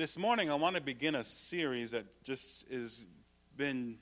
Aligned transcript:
this 0.00 0.18
morning 0.18 0.50
I 0.50 0.54
want 0.54 0.76
to 0.76 0.80
begin 0.80 1.14
a 1.14 1.22
series 1.22 1.90
that 1.90 2.06
just 2.24 2.66
has 2.72 3.04
been 3.58 3.98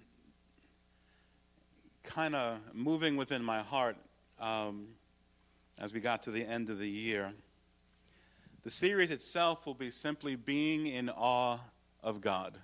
kind 2.05 2.37
of 2.37 2.61
moving 2.73 3.17
within 3.17 3.43
my 3.43 3.59
heart 3.59 3.97
um, 4.39 4.91
as 5.81 5.93
we 5.93 5.99
got 5.99 6.23
to 6.23 6.31
the 6.31 6.45
end 6.45 6.71
of 6.71 6.79
the 6.79 6.89
year. 6.89 7.33
The 8.63 8.71
series 8.71 9.11
itself 9.11 9.67
will 9.67 9.75
be 9.75 9.91
simply 9.91 10.37
being 10.37 10.87
in 10.87 11.11
awe 11.11 11.59
of 12.01 12.21
God. 12.21 12.57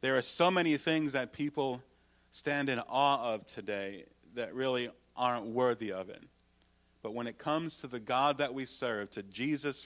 There 0.00 0.16
are 0.16 0.22
so 0.22 0.50
many 0.50 0.78
things 0.78 1.12
that 1.12 1.34
people 1.34 1.82
stand 2.30 2.70
in 2.70 2.78
awe 2.88 3.34
of 3.34 3.44
today 3.44 4.06
that 4.36 4.54
really 4.54 4.88
aren't 5.18 5.48
worthy 5.48 5.92
of 5.92 6.08
it. 6.08 6.22
But 7.02 7.12
when 7.12 7.26
it 7.26 7.36
comes 7.36 7.76
to 7.82 7.88
the 7.88 8.00
God 8.00 8.38
that 8.38 8.54
we 8.54 8.64
serve, 8.64 9.10
to 9.10 9.22
Jesus 9.22 9.84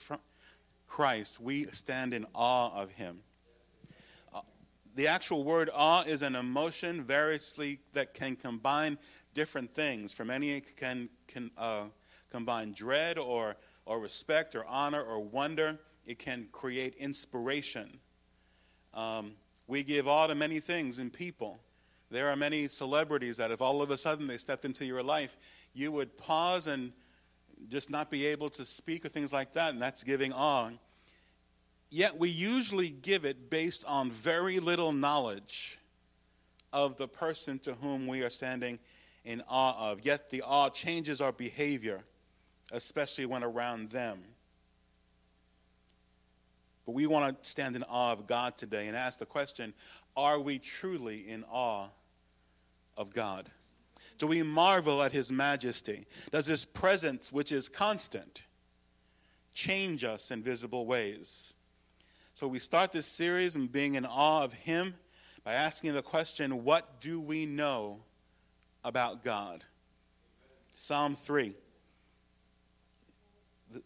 Christ, 0.95 1.41
we 1.41 1.65
stand 1.73 2.15
in 2.15 2.25
awe 2.37 2.73
of 2.80 2.93
him. 2.93 3.19
Uh, 4.33 4.43
the 4.95 5.09
actual 5.09 5.43
word 5.43 5.69
awe 5.75 6.05
is 6.05 6.23
an 6.23 6.37
emotion 6.37 7.03
variously 7.03 7.80
that 7.95 8.15
can 8.15 8.37
combine 8.37 8.97
different 9.33 9.75
things. 9.75 10.12
From 10.12 10.30
any 10.30 10.61
can, 10.61 11.09
can 11.27 11.51
uh, 11.59 11.87
combine 12.30 12.75
dread 12.75 13.19
or, 13.19 13.57
or 13.87 13.98
respect 13.98 14.55
or 14.55 14.65
honor 14.67 15.03
or 15.03 15.19
wonder. 15.19 15.80
It 16.07 16.20
can 16.20 16.47
create 16.53 16.95
inspiration. 16.95 17.98
Um, 18.95 19.33
we 19.67 19.83
give 19.83 20.06
awe 20.06 20.29
to 20.29 20.37
many 20.37 20.61
things 20.61 21.01
and 21.01 21.12
people. 21.12 21.59
There 22.09 22.29
are 22.29 22.37
many 22.37 22.69
celebrities 22.69 23.39
that 23.39 23.51
if 23.51 23.61
all 23.61 23.83
of 23.83 23.91
a 23.91 23.97
sudden 23.97 24.29
they 24.29 24.37
stepped 24.37 24.65
into 24.65 24.84
your 24.84 25.03
life, 25.03 25.37
you 25.73 25.91
would 25.91 26.17
pause 26.17 26.69
and 26.69 26.92
just 27.69 27.91
not 27.91 28.11
be 28.11 28.27
able 28.27 28.48
to 28.51 28.65
speak 28.65 29.05
or 29.05 29.09
things 29.09 29.33
like 29.33 29.55
that, 29.55 29.73
and 29.73 29.83
that's 29.83 30.03
giving 30.03 30.33
awe. 30.33 30.70
Yet 31.91 32.19
we 32.19 32.29
usually 32.29 32.89
give 32.89 33.25
it 33.25 33.51
based 33.51 33.84
on 33.87 34.11
very 34.11 34.59
little 34.59 34.93
knowledge 34.93 35.79
of 36.73 36.97
the 36.97 37.06
person 37.06 37.59
to 37.61 37.73
whom 37.75 38.06
we 38.06 38.23
are 38.23 38.31
standing 38.31 38.79
in 39.25 39.43
awe 39.48 39.91
of. 39.91 40.05
Yet 40.05 40.31
the 40.31 40.43
awe 40.43 40.71
changes 40.71 41.21
our 41.21 41.33
behavior, 41.33 42.03
especially 42.73 43.27
when 43.27 43.45
around 43.45 43.91
them. 43.91 44.19
But 46.84 46.93
we 46.93 47.06
want 47.06 47.43
to 47.43 47.49
stand 47.49 47.77
in 47.77 47.83
awe 47.84 48.12
of 48.12 48.27
God 48.27 48.56
today 48.56 48.89
and 48.89 48.97
ask 48.97 49.19
the 49.19 49.27
question 49.27 49.73
are 50.17 50.39
we 50.39 50.59
truly 50.59 51.28
in 51.28 51.45
awe 51.51 51.89
of 52.97 53.12
God? 53.12 53.51
Do 54.19 54.27
we 54.27 54.43
marvel 54.43 55.03
at 55.03 55.12
his 55.12 55.33
majesty? 55.33 56.07
Does 56.31 56.47
his 56.47 56.65
presence, 56.65 57.33
which 57.33 57.53
is 57.53 57.69
constant, 57.69 58.47
change 59.53 60.05
us 60.05 60.31
in 60.31 60.43
visible 60.43 60.87
ways? 60.87 61.55
So 62.33 62.48
we 62.48 62.59
start 62.59 62.93
this 62.93 63.06
series 63.06 63.56
in 63.56 63.67
being 63.67 63.95
in 63.95 64.06
awe 64.06 64.43
of 64.43 64.53
him 64.53 64.95
by 65.45 65.53
asking 65.53 65.95
the 65.95 66.03
question 66.03 66.65
what 66.65 67.01
do 67.01 67.21
we 67.21 67.47
know 67.47 68.01
about 68.84 69.23
God? 69.23 69.65
Psalm 70.73 71.15
3. 71.15 71.55
The, 73.73 73.83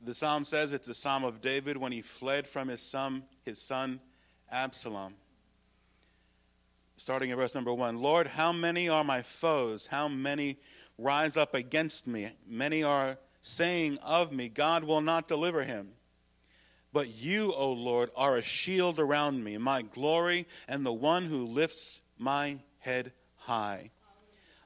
the 0.00 0.14
psalm 0.14 0.44
says 0.44 0.72
it's 0.72 0.88
the 0.88 0.94
psalm 0.94 1.24
of 1.24 1.40
David 1.40 1.76
when 1.76 1.92
he 1.92 2.00
fled 2.00 2.48
from 2.48 2.68
his 2.68 2.80
son, 2.80 3.24
his 3.44 3.60
son 3.60 4.00
Absalom 4.50 5.14
starting 6.98 7.30
in 7.30 7.36
verse 7.36 7.54
number 7.54 7.72
one 7.72 8.00
Lord, 8.00 8.26
how 8.26 8.52
many 8.52 8.88
are 8.88 9.04
my 9.04 9.22
foes? 9.22 9.86
How 9.86 10.08
many 10.08 10.58
rise 10.98 11.36
up 11.36 11.54
against 11.54 12.06
me? 12.06 12.28
Many 12.46 12.82
are 12.82 13.18
saying 13.40 13.98
of 14.04 14.32
me, 14.32 14.48
God 14.48 14.84
will 14.84 15.00
not 15.00 15.28
deliver 15.28 15.62
him. 15.62 15.90
But 16.92 17.08
you, 17.08 17.52
O 17.52 17.72
Lord, 17.72 18.10
are 18.16 18.36
a 18.36 18.42
shield 18.42 18.98
around 18.98 19.44
me, 19.44 19.58
my 19.58 19.82
glory, 19.82 20.46
and 20.68 20.84
the 20.84 20.92
one 20.92 21.24
who 21.24 21.44
lifts 21.44 22.02
my 22.18 22.58
head 22.80 23.12
high. 23.36 23.90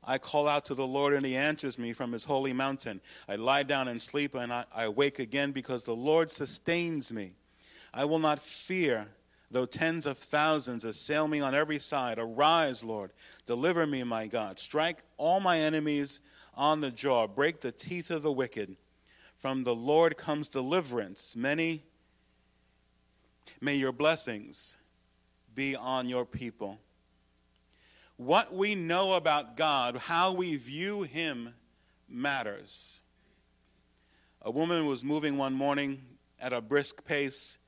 I 0.04 0.18
call 0.18 0.48
out 0.48 0.64
to 0.66 0.74
the 0.74 0.86
Lord, 0.86 1.14
and 1.14 1.26
he 1.26 1.36
answers 1.36 1.78
me 1.78 1.92
from 1.92 2.12
his 2.12 2.24
holy 2.24 2.52
mountain. 2.52 3.00
I 3.28 3.36
lie 3.36 3.64
down 3.64 3.88
and 3.88 4.00
sleep, 4.00 4.34
and 4.34 4.52
I, 4.52 4.64
I 4.74 4.88
wake 4.88 5.18
again 5.18 5.52
because 5.52 5.82
the 5.84 5.94
Lord 5.94 6.30
sustains 6.30 7.12
me. 7.12 7.34
I 7.92 8.04
will 8.04 8.18
not 8.18 8.38
fear 8.38 9.08
Though 9.52 9.66
tens 9.66 10.06
of 10.06 10.16
thousands 10.16 10.82
assail 10.82 11.28
me 11.28 11.40
on 11.42 11.54
every 11.54 11.78
side, 11.78 12.18
arise, 12.18 12.82
Lord. 12.82 13.10
Deliver 13.44 13.86
me, 13.86 14.02
my 14.02 14.26
God. 14.26 14.58
Strike 14.58 15.00
all 15.18 15.40
my 15.40 15.58
enemies 15.58 16.22
on 16.54 16.80
the 16.80 16.90
jaw. 16.90 17.26
Break 17.26 17.60
the 17.60 17.70
teeth 17.70 18.10
of 18.10 18.22
the 18.22 18.32
wicked. 18.32 18.76
From 19.36 19.64
the 19.64 19.74
Lord 19.74 20.16
comes 20.16 20.48
deliverance. 20.48 21.36
Many 21.36 21.82
may 23.60 23.74
your 23.74 23.92
blessings 23.92 24.78
be 25.54 25.76
on 25.76 26.08
your 26.08 26.24
people. 26.24 26.78
What 28.16 28.54
we 28.54 28.74
know 28.74 29.16
about 29.16 29.58
God, 29.58 29.98
how 29.98 30.32
we 30.32 30.56
view 30.56 31.02
Him, 31.02 31.52
matters. 32.08 33.02
A 34.40 34.50
woman 34.50 34.86
was 34.86 35.04
moving 35.04 35.36
one 35.36 35.52
morning 35.52 36.00
at 36.40 36.54
a 36.54 36.62
brisk 36.62 37.04
pace 37.04 37.58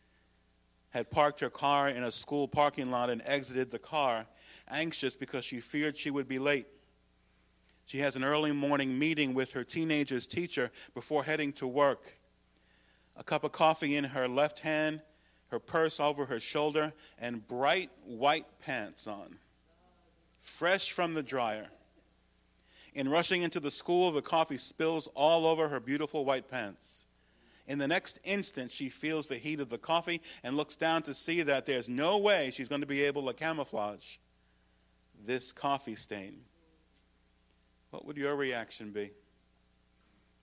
had 0.95 1.11
parked 1.11 1.41
her 1.41 1.51
car 1.51 1.89
in 1.89 2.05
a 2.05 2.11
school 2.11 2.47
parking 2.47 2.89
lot 2.89 3.11
and 3.11 3.21
exited 3.27 3.73
the 3.73 3.81
car, 3.81 4.27
anxious 4.71 5.17
because 5.17 5.45
she 5.45 5.59
feared 5.59 5.97
she 5.97 6.11
would 6.11 6.29
be 6.29 6.39
late. 6.39 6.69
She 7.85 7.99
has 7.99 8.15
an 8.15 8.23
early 8.23 8.53
morning 8.53 8.97
meeting 8.97 9.35
with 9.35 9.53
her 9.55 9.65
teenager's 9.65 10.25
teacher 10.25 10.71
before 10.95 11.25
heading 11.25 11.53
to 11.55 11.67
work. 11.67 12.19
A 13.17 13.25
cup 13.25 13.43
of 13.43 13.51
coffee 13.51 13.97
in 13.97 14.05
her 14.05 14.29
left 14.29 14.61
hand, 14.61 15.03
her 15.49 15.59
purse 15.59 15.99
over 15.99 16.27
her 16.27 16.39
shoulder, 16.39 16.93
and 17.19 17.47
bright 17.47 17.91
white 18.05 18.47
pants 18.65 19.09
on, 19.09 19.39
fresh 20.39 20.93
from 20.93 21.15
the 21.15 21.25
dryer. 21.25 21.67
In 22.95 23.09
rushing 23.09 23.43
into 23.43 23.59
the 23.59 23.71
school, 23.71 24.13
the 24.13 24.23
coffee 24.23 24.59
spills 24.59 25.09
all 25.15 25.45
over 25.45 25.69
her 25.69 25.81
beautiful 25.81 26.25
white 26.25 26.49
pants. 26.49 27.09
In 27.67 27.79
the 27.79 27.89
next 27.89 28.21
instant, 28.25 28.73
she 28.73 28.89
feels 28.89 29.29
the 29.29 29.37
heat 29.37 29.61
of 29.61 29.71
the 29.71 29.79
coffee 29.79 30.21
and 30.43 30.57
looks 30.57 30.77
down 30.77 31.03
to 31.03 31.15
see 31.15 31.43
that 31.43 31.65
there's 31.65 31.89
no 31.89 32.19
way 32.19 32.51
she's 32.53 32.69
going 32.69 32.83
to 32.83 32.87
be 32.87 33.03
able 33.03 33.27
to 33.27 33.33
camouflage 33.33 34.19
this 35.25 35.53
coffee 35.53 35.95
stain. 35.95 36.41
What 37.91 38.05
would 38.05 38.17
your 38.17 38.37
reaction 38.37 38.91
be? 38.91 39.11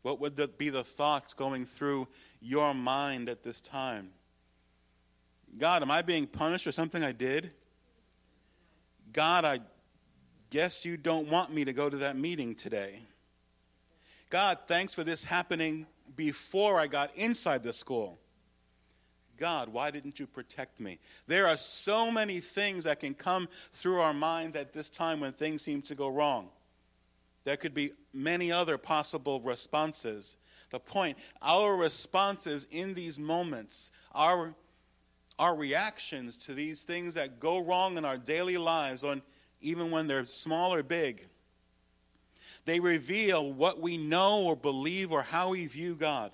What 0.02 0.20
would 0.20 0.36
the, 0.36 0.48
be 0.48 0.70
the 0.70 0.84
thoughts 0.84 1.34
going 1.34 1.66
through 1.66 2.08
your 2.40 2.74
mind 2.74 3.30
at 3.30 3.44
this 3.44 3.62
time? 3.62 4.10
God, 5.58 5.84
am 5.84 5.92
I 5.92 6.02
being 6.02 6.26
punished 6.26 6.64
for 6.64 6.72
something 6.72 7.04
I 7.04 7.12
did? 7.12 7.52
God, 9.14 9.46
I 9.46 9.60
guess 10.50 10.86
you 10.86 10.98
don't 10.98 11.30
want 11.30 11.54
me 11.54 11.66
to 11.66 11.74
go 11.74 11.90
to 11.90 11.98
that 11.98 12.16
meeting 12.16 12.56
today. 12.56 13.00
God, 14.30 14.60
thanks 14.66 14.94
for 14.94 15.04
this 15.04 15.26
happening 15.26 15.86
before 16.22 16.80
I 16.80 16.86
got 16.86 17.10
inside 17.16 17.64
the 17.64 17.74
school. 17.74 18.20
God, 19.38 19.70
why 19.70 19.90
didn't 19.90 20.20
you 20.20 20.28
protect 20.28 20.80
me? 20.80 21.00
There 21.26 21.48
are 21.48 21.58
so 21.58 22.12
many 22.12 22.40
things 22.40 22.84
that 22.84 23.00
can 23.00 23.16
come 23.16 23.48
through 23.72 24.00
our 24.00 24.14
minds 24.14 24.56
at 24.56 24.72
this 24.72 24.88
time 24.88 25.20
when 25.20 25.32
things 25.32 25.64
seem 25.64 25.82
to 25.82 25.96
go 25.96 26.10
wrong. 26.10 26.50
There 27.44 27.58
could 27.58 27.74
be 27.74 27.94
many 28.14 28.52
other 28.52 28.78
possible 28.78 29.42
responses. 29.42 30.38
The 30.70 30.80
point, 30.80 31.18
our 31.42 31.76
responses 31.76 32.68
in 32.70 32.94
these 32.94 33.18
moments, 33.20 33.90
our, 34.14 34.54
our 35.40 35.56
reactions 35.56 36.38
to 36.46 36.54
these 36.54 36.84
things 36.84 37.16
that 37.16 37.40
go 37.40 37.66
wrong 37.66 37.98
in 37.98 38.06
our 38.06 38.20
daily 38.20 38.58
lives, 38.58 39.04
on, 39.04 39.24
even 39.60 39.90
when 39.90 40.06
they're 40.06 40.26
small 40.26 40.72
or 40.72 40.84
big, 40.84 41.24
they 42.66 42.80
reveal 42.80 43.52
what 43.52 43.80
we 43.80 43.98
know 43.98 44.44
or 44.46 44.56
believe 44.56 45.12
or 45.12 45.22
how 45.22 45.52
we 45.52 45.68
view 45.68 45.96
God. 45.96 46.32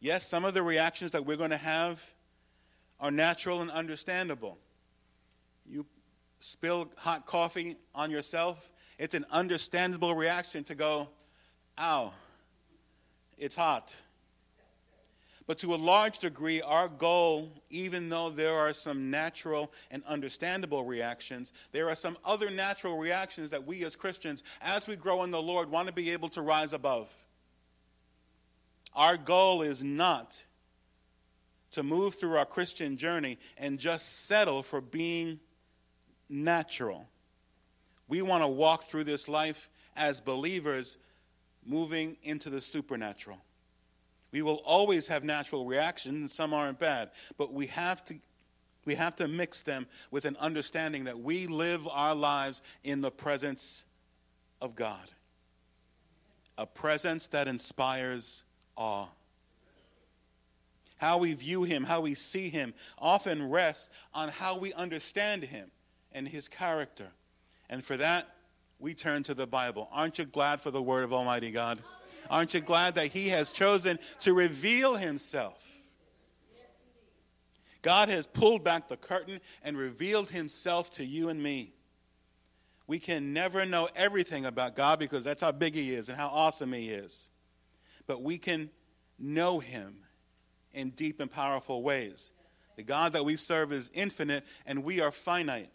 Yes, 0.00 0.26
some 0.26 0.44
of 0.44 0.52
the 0.52 0.62
reactions 0.62 1.12
that 1.12 1.24
we're 1.24 1.36
going 1.36 1.50
to 1.50 1.56
have 1.56 2.14
are 3.00 3.10
natural 3.10 3.62
and 3.62 3.70
understandable. 3.70 4.58
You 5.64 5.86
spill 6.40 6.90
hot 6.96 7.26
coffee 7.26 7.76
on 7.94 8.10
yourself, 8.10 8.70
it's 8.98 9.14
an 9.14 9.24
understandable 9.32 10.14
reaction 10.14 10.62
to 10.64 10.74
go, 10.74 11.08
ow, 11.78 12.12
it's 13.38 13.56
hot. 13.56 13.96
But 15.46 15.58
to 15.58 15.74
a 15.74 15.76
large 15.76 16.18
degree, 16.18 16.62
our 16.62 16.88
goal, 16.88 17.62
even 17.68 18.08
though 18.08 18.30
there 18.30 18.54
are 18.54 18.72
some 18.72 19.10
natural 19.10 19.72
and 19.90 20.02
understandable 20.04 20.84
reactions, 20.84 21.52
there 21.72 21.88
are 21.88 21.94
some 21.94 22.16
other 22.24 22.50
natural 22.50 22.96
reactions 22.96 23.50
that 23.50 23.66
we 23.66 23.84
as 23.84 23.94
Christians, 23.94 24.42
as 24.62 24.86
we 24.86 24.96
grow 24.96 25.22
in 25.22 25.30
the 25.30 25.42
Lord, 25.42 25.70
want 25.70 25.88
to 25.88 25.94
be 25.94 26.10
able 26.10 26.30
to 26.30 26.40
rise 26.40 26.72
above. 26.72 27.12
Our 28.94 29.18
goal 29.18 29.60
is 29.60 29.84
not 29.84 30.46
to 31.72 31.82
move 31.82 32.14
through 32.14 32.36
our 32.36 32.46
Christian 32.46 32.96
journey 32.96 33.36
and 33.58 33.78
just 33.78 34.26
settle 34.26 34.62
for 34.62 34.80
being 34.80 35.40
natural. 36.28 37.06
We 38.08 38.22
want 38.22 38.44
to 38.44 38.48
walk 38.48 38.84
through 38.84 39.04
this 39.04 39.28
life 39.28 39.68
as 39.96 40.20
believers 40.20 40.96
moving 41.66 42.16
into 42.22 42.48
the 42.48 42.60
supernatural. 42.60 43.42
We 44.34 44.42
will 44.42 44.62
always 44.64 45.06
have 45.06 45.22
natural 45.22 45.64
reactions, 45.64 46.32
some 46.32 46.52
aren't 46.52 46.80
bad, 46.80 47.12
but 47.38 47.52
we 47.52 47.66
have 47.68 48.04
to 48.06 48.16
we 48.84 48.96
have 48.96 49.14
to 49.16 49.28
mix 49.28 49.62
them 49.62 49.86
with 50.10 50.24
an 50.24 50.36
understanding 50.40 51.04
that 51.04 51.20
we 51.20 51.46
live 51.46 51.86
our 51.86 52.16
lives 52.16 52.60
in 52.82 53.00
the 53.00 53.12
presence 53.12 53.84
of 54.60 54.74
God. 54.74 55.06
A 56.58 56.66
presence 56.66 57.28
that 57.28 57.46
inspires 57.46 58.42
awe. 58.76 59.06
How 60.96 61.18
we 61.18 61.32
view 61.32 61.62
him, 61.62 61.84
how 61.84 62.00
we 62.00 62.14
see 62.14 62.48
him, 62.48 62.74
often 62.98 63.48
rests 63.48 63.88
on 64.12 64.30
how 64.30 64.58
we 64.58 64.72
understand 64.72 65.44
him 65.44 65.70
and 66.10 66.26
his 66.26 66.48
character. 66.48 67.12
And 67.70 67.84
for 67.84 67.96
that, 67.98 68.26
we 68.80 68.94
turn 68.94 69.22
to 69.22 69.34
the 69.34 69.46
Bible. 69.46 69.88
Aren't 69.92 70.18
you 70.18 70.24
glad 70.24 70.60
for 70.60 70.72
the 70.72 70.82
word 70.82 71.04
of 71.04 71.12
Almighty 71.12 71.52
God? 71.52 71.78
Aren't 72.30 72.54
you 72.54 72.60
glad 72.60 72.96
that 72.96 73.06
He 73.06 73.28
has 73.28 73.52
chosen 73.52 73.98
to 74.20 74.34
reveal 74.34 74.96
Himself? 74.96 75.70
God 77.82 78.08
has 78.08 78.26
pulled 78.26 78.64
back 78.64 78.88
the 78.88 78.96
curtain 78.96 79.40
and 79.62 79.76
revealed 79.76 80.30
Himself 80.30 80.90
to 80.92 81.04
you 81.04 81.28
and 81.28 81.42
me. 81.42 81.74
We 82.86 82.98
can 82.98 83.32
never 83.32 83.64
know 83.64 83.88
everything 83.94 84.44
about 84.44 84.76
God 84.76 84.98
because 84.98 85.24
that's 85.24 85.42
how 85.42 85.52
big 85.52 85.74
He 85.74 85.94
is 85.94 86.08
and 86.08 86.18
how 86.18 86.28
awesome 86.28 86.72
He 86.72 86.88
is. 86.88 87.30
But 88.06 88.22
we 88.22 88.38
can 88.38 88.70
know 89.18 89.58
Him 89.58 89.96
in 90.72 90.90
deep 90.90 91.20
and 91.20 91.30
powerful 91.30 91.82
ways. 91.82 92.32
The 92.76 92.82
God 92.82 93.12
that 93.12 93.24
we 93.24 93.36
serve 93.36 93.72
is 93.72 93.90
infinite 93.94 94.44
and 94.66 94.82
we 94.82 95.00
are 95.00 95.10
finite. 95.10 95.70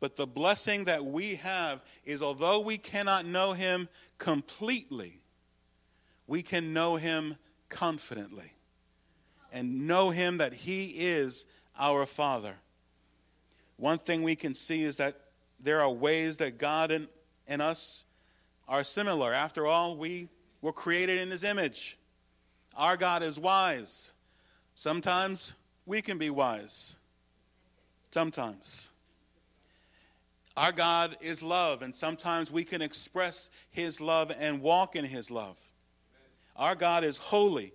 But 0.00 0.16
the 0.16 0.26
blessing 0.26 0.84
that 0.84 1.04
we 1.04 1.36
have 1.36 1.82
is 2.04 2.22
although 2.22 2.60
we 2.60 2.78
cannot 2.78 3.24
know 3.24 3.52
him 3.52 3.88
completely, 4.18 5.20
we 6.26 6.42
can 6.42 6.72
know 6.72 6.96
him 6.96 7.36
confidently 7.68 8.52
and 9.52 9.86
know 9.86 10.10
him 10.10 10.38
that 10.38 10.52
he 10.52 10.86
is 10.86 11.46
our 11.78 12.04
Father. 12.04 12.56
One 13.76 13.98
thing 13.98 14.22
we 14.22 14.36
can 14.36 14.54
see 14.54 14.82
is 14.82 14.96
that 14.96 15.18
there 15.60 15.80
are 15.80 15.90
ways 15.90 16.38
that 16.38 16.58
God 16.58 16.90
and, 16.90 17.08
and 17.48 17.62
us 17.62 18.04
are 18.68 18.84
similar. 18.84 19.32
After 19.32 19.66
all, 19.66 19.96
we 19.96 20.28
were 20.60 20.72
created 20.72 21.20
in 21.20 21.30
his 21.30 21.44
image. 21.44 21.98
Our 22.76 22.96
God 22.96 23.22
is 23.22 23.38
wise. 23.38 24.12
Sometimes 24.74 25.54
we 25.86 26.02
can 26.02 26.18
be 26.18 26.28
wise. 26.28 26.96
Sometimes. 28.10 28.90
Our 30.56 30.72
God 30.72 31.16
is 31.20 31.42
love, 31.42 31.82
and 31.82 31.94
sometimes 31.94 32.50
we 32.50 32.64
can 32.64 32.80
express 32.80 33.50
His 33.70 34.00
love 34.00 34.32
and 34.38 34.62
walk 34.62 34.96
in 34.96 35.04
His 35.04 35.30
love. 35.30 35.58
Our 36.56 36.74
God 36.74 37.04
is 37.04 37.18
holy, 37.18 37.72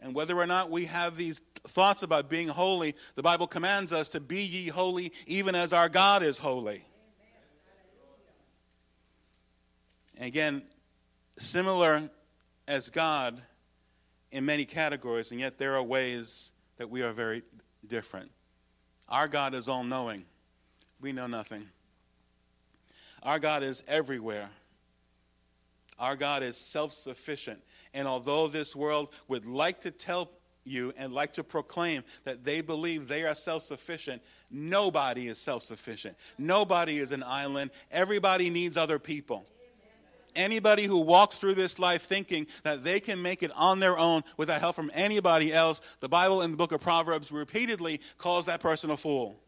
and 0.00 0.14
whether 0.14 0.36
or 0.36 0.46
not 0.46 0.70
we 0.70 0.86
have 0.86 1.16
these 1.16 1.40
thoughts 1.64 2.02
about 2.02 2.28
being 2.28 2.48
holy, 2.48 2.96
the 3.14 3.22
Bible 3.22 3.46
commands 3.46 3.92
us 3.92 4.08
to 4.10 4.20
be 4.20 4.42
ye 4.42 4.66
holy, 4.66 5.12
even 5.26 5.54
as 5.54 5.72
our 5.72 5.88
God 5.88 6.22
is 6.24 6.38
holy. 6.38 6.82
Again, 10.20 10.64
similar 11.38 12.10
as 12.66 12.90
God 12.90 13.40
in 14.32 14.44
many 14.44 14.64
categories, 14.64 15.30
and 15.30 15.40
yet 15.40 15.58
there 15.58 15.76
are 15.76 15.82
ways 15.82 16.50
that 16.78 16.90
we 16.90 17.02
are 17.02 17.12
very 17.12 17.42
different. 17.86 18.32
Our 19.08 19.28
God 19.28 19.54
is 19.54 19.68
all 19.68 19.84
knowing, 19.84 20.24
we 21.00 21.12
know 21.12 21.28
nothing. 21.28 21.68
Our 23.24 23.38
God 23.38 23.62
is 23.62 23.82
everywhere. 23.88 24.50
Our 25.98 26.16
God 26.16 26.42
is 26.42 26.56
self 26.56 26.92
sufficient. 26.92 27.60
And 27.94 28.06
although 28.06 28.48
this 28.48 28.74
world 28.74 29.14
would 29.28 29.46
like 29.46 29.80
to 29.82 29.90
tell 29.90 30.30
you 30.64 30.92
and 30.96 31.12
like 31.12 31.34
to 31.34 31.44
proclaim 31.44 32.02
that 32.24 32.44
they 32.44 32.60
believe 32.60 33.08
they 33.08 33.24
are 33.24 33.34
self 33.34 33.62
sufficient, 33.62 34.22
nobody 34.50 35.28
is 35.28 35.40
self 35.40 35.62
sufficient. 35.62 36.16
Nobody 36.38 36.98
is 36.98 37.12
an 37.12 37.22
island. 37.22 37.70
Everybody 37.90 38.50
needs 38.50 38.76
other 38.76 38.98
people. 38.98 39.44
Anybody 40.36 40.84
who 40.84 40.98
walks 40.98 41.38
through 41.38 41.54
this 41.54 41.78
life 41.78 42.02
thinking 42.02 42.48
that 42.64 42.82
they 42.82 42.98
can 42.98 43.22
make 43.22 43.44
it 43.44 43.52
on 43.54 43.78
their 43.78 43.96
own 43.96 44.22
without 44.36 44.60
help 44.60 44.74
from 44.74 44.90
anybody 44.92 45.52
else, 45.52 45.80
the 46.00 46.08
Bible 46.08 46.42
in 46.42 46.50
the 46.50 46.56
book 46.56 46.72
of 46.72 46.80
Proverbs 46.80 47.30
repeatedly 47.30 48.00
calls 48.18 48.46
that 48.46 48.58
person 48.58 48.90
a 48.90 48.96
fool. 48.96 49.38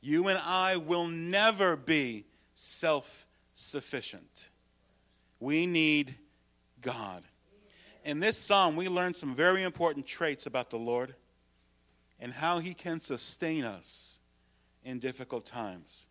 You 0.00 0.28
and 0.28 0.38
I 0.44 0.76
will 0.76 1.06
never 1.06 1.76
be 1.76 2.24
self 2.54 3.26
sufficient. 3.54 4.50
We 5.38 5.66
need 5.66 6.14
God. 6.80 7.22
In 8.04 8.20
this 8.20 8.38
psalm, 8.38 8.76
we 8.76 8.88
learn 8.88 9.12
some 9.12 9.34
very 9.34 9.62
important 9.62 10.06
traits 10.06 10.46
about 10.46 10.70
the 10.70 10.78
Lord 10.78 11.14
and 12.18 12.32
how 12.32 12.58
he 12.58 12.72
can 12.74 13.00
sustain 13.00 13.64
us 13.64 14.20
in 14.84 14.98
difficult 14.98 15.44
times. 15.44 16.08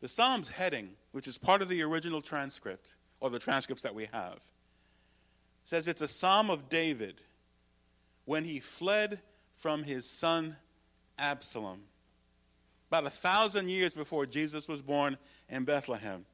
The 0.00 0.08
psalm's 0.08 0.48
heading, 0.48 0.90
which 1.12 1.28
is 1.28 1.38
part 1.38 1.62
of 1.62 1.68
the 1.68 1.82
original 1.82 2.20
transcript, 2.20 2.96
or 3.20 3.30
the 3.30 3.38
transcripts 3.38 3.82
that 3.84 3.94
we 3.94 4.06
have, 4.12 4.44
says 5.62 5.88
it's 5.88 6.02
a 6.02 6.08
psalm 6.08 6.50
of 6.50 6.68
David 6.68 7.20
when 8.24 8.44
he 8.44 8.58
fled 8.60 9.20
from 9.56 9.84
his 9.84 10.08
son 10.08 10.56
Absalom 11.18 11.82
about 12.94 13.06
a 13.08 13.10
thousand 13.10 13.68
years 13.68 13.92
before 13.92 14.24
Jesus 14.24 14.68
was 14.68 14.80
born 14.80 15.18
in 15.48 15.64
Bethlehem. 15.64 16.24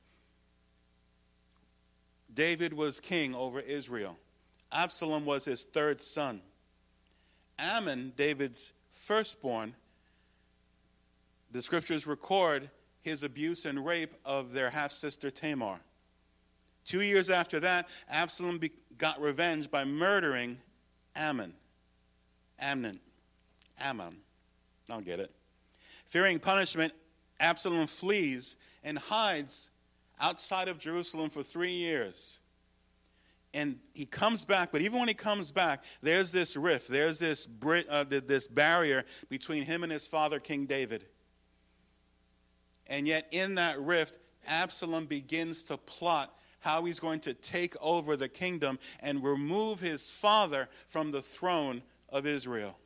David 2.34 2.74
was 2.74 3.00
king 3.00 3.34
over 3.34 3.60
Israel. 3.60 4.18
Absalom 4.70 5.24
was 5.24 5.46
his 5.46 5.62
third 5.62 6.02
son. 6.02 6.42
Amnon, 7.58 8.12
David's 8.14 8.74
firstborn, 8.90 9.74
the 11.50 11.62
scriptures 11.62 12.06
record 12.06 12.68
his 13.00 13.22
abuse 13.22 13.64
and 13.64 13.82
rape 13.82 14.12
of 14.26 14.52
their 14.52 14.68
half 14.68 14.92
sister 14.92 15.30
Tamar. 15.30 15.80
Two 16.84 17.00
years 17.00 17.30
after 17.30 17.60
that, 17.60 17.88
Absalom 18.10 18.60
got 18.98 19.18
revenge 19.18 19.70
by 19.70 19.86
murdering 19.86 20.58
Ammon. 21.16 21.54
Amnon. 22.58 23.00
Ammon. 23.80 24.18
I 24.90 24.92
don't 24.92 25.06
get 25.06 25.20
it. 25.20 25.34
Fearing 26.10 26.40
punishment, 26.40 26.92
Absalom 27.38 27.86
flees 27.86 28.56
and 28.82 28.98
hides 28.98 29.70
outside 30.20 30.66
of 30.66 30.80
Jerusalem 30.80 31.30
for 31.30 31.44
three 31.44 31.70
years. 31.70 32.40
And 33.54 33.78
he 33.94 34.06
comes 34.06 34.44
back, 34.44 34.72
but 34.72 34.82
even 34.82 34.98
when 34.98 35.06
he 35.06 35.14
comes 35.14 35.52
back, 35.52 35.84
there's 36.02 36.32
this 36.32 36.56
rift, 36.56 36.88
there's 36.88 37.20
this, 37.20 37.46
uh, 37.88 38.04
this 38.08 38.48
barrier 38.48 39.04
between 39.28 39.62
him 39.62 39.84
and 39.84 39.92
his 39.92 40.08
father, 40.08 40.40
King 40.40 40.66
David. 40.66 41.04
And 42.88 43.06
yet, 43.06 43.28
in 43.30 43.54
that 43.54 43.80
rift, 43.80 44.18
Absalom 44.48 45.06
begins 45.06 45.62
to 45.64 45.76
plot 45.76 46.34
how 46.58 46.84
he's 46.86 46.98
going 46.98 47.20
to 47.20 47.34
take 47.34 47.76
over 47.80 48.16
the 48.16 48.28
kingdom 48.28 48.80
and 48.98 49.22
remove 49.22 49.78
his 49.78 50.10
father 50.10 50.68
from 50.88 51.12
the 51.12 51.22
throne 51.22 51.82
of 52.08 52.26
Israel 52.26 52.76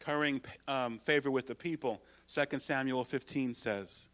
currying 0.00 0.40
um, 0.68 0.98
favor 0.98 1.30
with 1.30 1.46
the 1.46 1.54
people, 1.54 2.02
2 2.26 2.58
Samuel 2.58 3.04
15 3.04 3.54
says. 3.54 4.08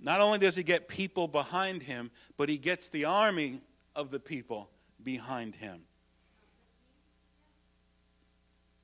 Not 0.00 0.20
only 0.20 0.38
does 0.38 0.54
he 0.54 0.62
get 0.62 0.88
people 0.88 1.26
behind 1.26 1.82
him, 1.82 2.10
but 2.36 2.48
he 2.48 2.56
gets 2.56 2.88
the 2.88 3.04
army 3.04 3.60
of 3.96 4.10
the 4.10 4.20
people 4.20 4.70
behind 5.02 5.56
him. 5.56 5.82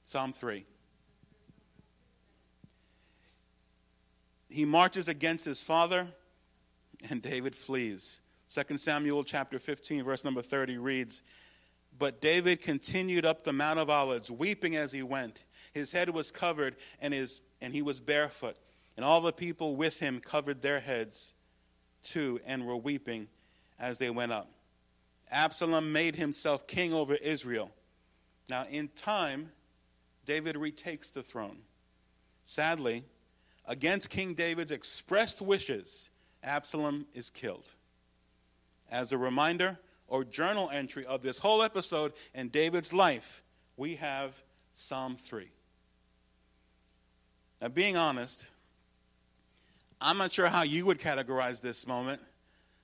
Psalm 0.06 0.32
3. 0.32 0.64
He 4.48 4.64
marches 4.64 5.08
against 5.08 5.44
his 5.44 5.62
father, 5.62 6.06
and 7.10 7.22
David 7.22 7.54
flees. 7.54 8.20
2 8.48 8.76
Samuel 8.76 9.24
chapter 9.24 9.58
15, 9.58 10.04
verse 10.04 10.24
number 10.24 10.42
30 10.42 10.78
reads, 10.78 11.22
But 11.96 12.20
David 12.20 12.60
continued 12.60 13.24
up 13.24 13.44
the 13.44 13.52
Mount 13.52 13.78
of 13.78 13.88
Olives, 13.88 14.30
weeping 14.30 14.74
as 14.74 14.92
he 14.92 15.02
went. 15.02 15.44
His 15.72 15.92
head 15.92 16.10
was 16.10 16.30
covered, 16.30 16.76
and, 17.00 17.14
his, 17.14 17.40
and 17.60 17.72
he 17.72 17.82
was 17.82 18.00
barefoot. 18.00 18.56
And 18.96 19.04
all 19.04 19.20
the 19.20 19.32
people 19.32 19.76
with 19.76 20.00
him 20.00 20.18
covered 20.18 20.62
their 20.62 20.80
heads 20.80 21.34
too, 22.02 22.40
and 22.46 22.66
were 22.66 22.76
weeping 22.76 23.28
as 23.78 23.98
they 23.98 24.10
went 24.10 24.32
up. 24.32 24.50
Absalom 25.30 25.92
made 25.92 26.16
himself 26.16 26.66
king 26.66 26.92
over 26.92 27.14
Israel. 27.14 27.72
Now, 28.48 28.66
in 28.70 28.88
time, 28.88 29.50
David 30.24 30.56
retakes 30.56 31.10
the 31.10 31.22
throne. 31.22 31.58
Sadly, 32.44 33.04
against 33.66 34.10
King 34.10 34.34
David's 34.34 34.70
expressed 34.70 35.40
wishes, 35.40 36.10
Absalom 36.42 37.06
is 37.14 37.30
killed. 37.30 37.74
As 38.90 39.12
a 39.12 39.18
reminder 39.18 39.78
or 40.08 40.24
journal 40.24 40.70
entry 40.70 41.04
of 41.06 41.22
this 41.22 41.38
whole 41.38 41.62
episode 41.62 42.12
in 42.34 42.48
David's 42.48 42.92
life, 42.92 43.42
we 43.76 43.94
have 43.96 44.42
Psalm 44.72 45.14
3. 45.14 45.48
Now, 47.60 47.68
being 47.68 47.96
honest, 47.96 48.46
I'm 50.00 50.18
not 50.18 50.32
sure 50.32 50.46
how 50.46 50.62
you 50.62 50.86
would 50.86 50.98
categorize 50.98 51.62
this 51.62 51.86
moment. 51.86 52.20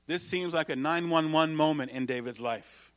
This 0.06 0.26
seems 0.26 0.54
like 0.54 0.70
a 0.70 0.76
911 0.76 1.54
moment 1.54 1.90
in 1.90 2.06
David's 2.06 2.40
life. 2.40 2.92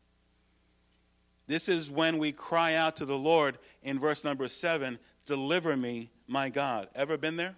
This 1.46 1.68
is 1.68 1.92
when 1.92 2.18
we 2.18 2.32
cry 2.32 2.76
out 2.76 2.96
to 2.98 3.06
the 3.06 3.18
Lord 3.18 3.58
in 3.82 4.00
verse 4.00 4.24
number 4.24 4.48
7 4.48 4.98
Deliver 5.26 5.78
me, 5.78 6.10
my 6.28 6.50
God. 6.50 6.90
Ever 6.96 7.18
been 7.18 7.38
there? 7.38 7.56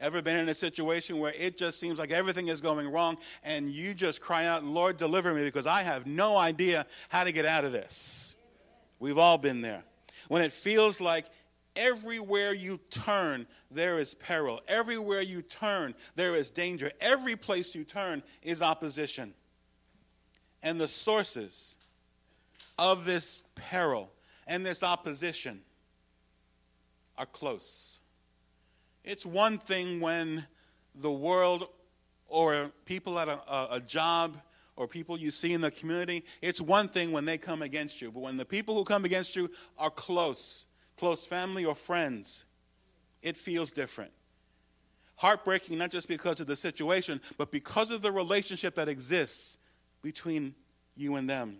Ever 0.00 0.22
been 0.22 0.36
in 0.36 0.48
a 0.48 0.54
situation 0.54 1.18
where 1.18 1.32
it 1.38 1.56
just 1.56 1.78
seems 1.78 1.98
like 1.98 2.10
everything 2.10 2.48
is 2.48 2.60
going 2.60 2.90
wrong 2.90 3.16
and 3.44 3.70
you 3.70 3.94
just 3.94 4.20
cry 4.20 4.46
out, 4.46 4.64
Lord, 4.64 4.96
deliver 4.96 5.32
me 5.32 5.44
because 5.44 5.66
I 5.66 5.82
have 5.82 6.06
no 6.06 6.36
idea 6.36 6.84
how 7.08 7.24
to 7.24 7.32
get 7.32 7.46
out 7.46 7.64
of 7.64 7.72
this? 7.72 8.36
We've 8.98 9.18
all 9.18 9.38
been 9.38 9.60
there. 9.60 9.84
When 10.28 10.42
it 10.42 10.50
feels 10.50 11.00
like 11.00 11.26
everywhere 11.76 12.52
you 12.54 12.80
turn, 12.90 13.46
there 13.70 13.98
is 13.98 14.14
peril. 14.14 14.60
Everywhere 14.66 15.20
you 15.20 15.42
turn, 15.42 15.94
there 16.16 16.34
is 16.34 16.50
danger. 16.50 16.90
Every 17.00 17.36
place 17.36 17.74
you 17.74 17.84
turn 17.84 18.22
is 18.42 18.62
opposition. 18.62 19.32
And 20.62 20.80
the 20.80 20.88
sources 20.88 21.78
of 22.78 23.04
this 23.04 23.44
peril 23.54 24.10
and 24.46 24.66
this 24.66 24.82
opposition 24.82 25.60
are 27.16 27.26
close. 27.26 28.00
It's 29.04 29.26
one 29.26 29.58
thing 29.58 30.00
when 30.00 30.46
the 30.94 31.12
world 31.12 31.68
or 32.26 32.70
people 32.84 33.18
at 33.18 33.28
a, 33.28 33.74
a, 33.74 33.80
job 33.80 34.36
or 34.76 34.88
people 34.88 35.18
you 35.18 35.30
see 35.30 35.52
in 35.52 35.60
the 35.60 35.70
community, 35.70 36.24
it's 36.42 36.60
one 36.60 36.88
thing 36.88 37.12
when 37.12 37.24
they 37.24 37.38
come 37.38 37.62
against 37.62 38.00
you. 38.00 38.10
But 38.10 38.20
when 38.20 38.36
the 38.36 38.44
people 38.44 38.74
who 38.74 38.84
come 38.84 39.04
against 39.04 39.36
you 39.36 39.50
are 39.78 39.90
close, 39.90 40.66
close 40.96 41.26
family 41.26 41.64
or 41.64 41.74
friends, 41.74 42.46
it 43.22 43.36
feels 43.36 43.72
different. 43.72 44.10
Heartbreaking, 45.16 45.78
not 45.78 45.90
just 45.90 46.08
because 46.08 46.40
of 46.40 46.46
the 46.46 46.56
situation, 46.56 47.20
but 47.38 47.52
because 47.52 47.90
of 47.90 48.02
the 48.02 48.10
relationship 48.10 48.74
that 48.76 48.88
exists 48.88 49.58
between 50.02 50.54
you 50.96 51.16
and 51.16 51.28
them. 51.28 51.58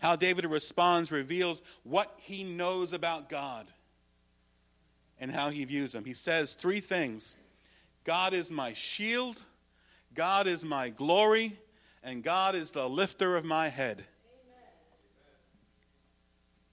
How 0.00 0.16
David 0.16 0.46
responds 0.46 1.12
reveals 1.12 1.60
what 1.82 2.10
he 2.20 2.44
knows 2.44 2.92
about 2.92 3.28
God 3.28 3.70
and 5.20 5.30
how 5.30 5.50
he 5.50 5.64
views 5.64 5.92
them. 5.92 6.04
He 6.04 6.14
says 6.14 6.54
three 6.54 6.80
things 6.80 7.36
God 8.04 8.32
is 8.32 8.50
my 8.50 8.72
shield, 8.72 9.42
God 10.14 10.46
is 10.46 10.64
my 10.64 10.88
glory, 10.88 11.52
and 12.02 12.24
God 12.24 12.54
is 12.54 12.70
the 12.70 12.88
lifter 12.88 13.36
of 13.36 13.44
my 13.44 13.68
head. 13.68 13.98
Amen. 13.98 14.06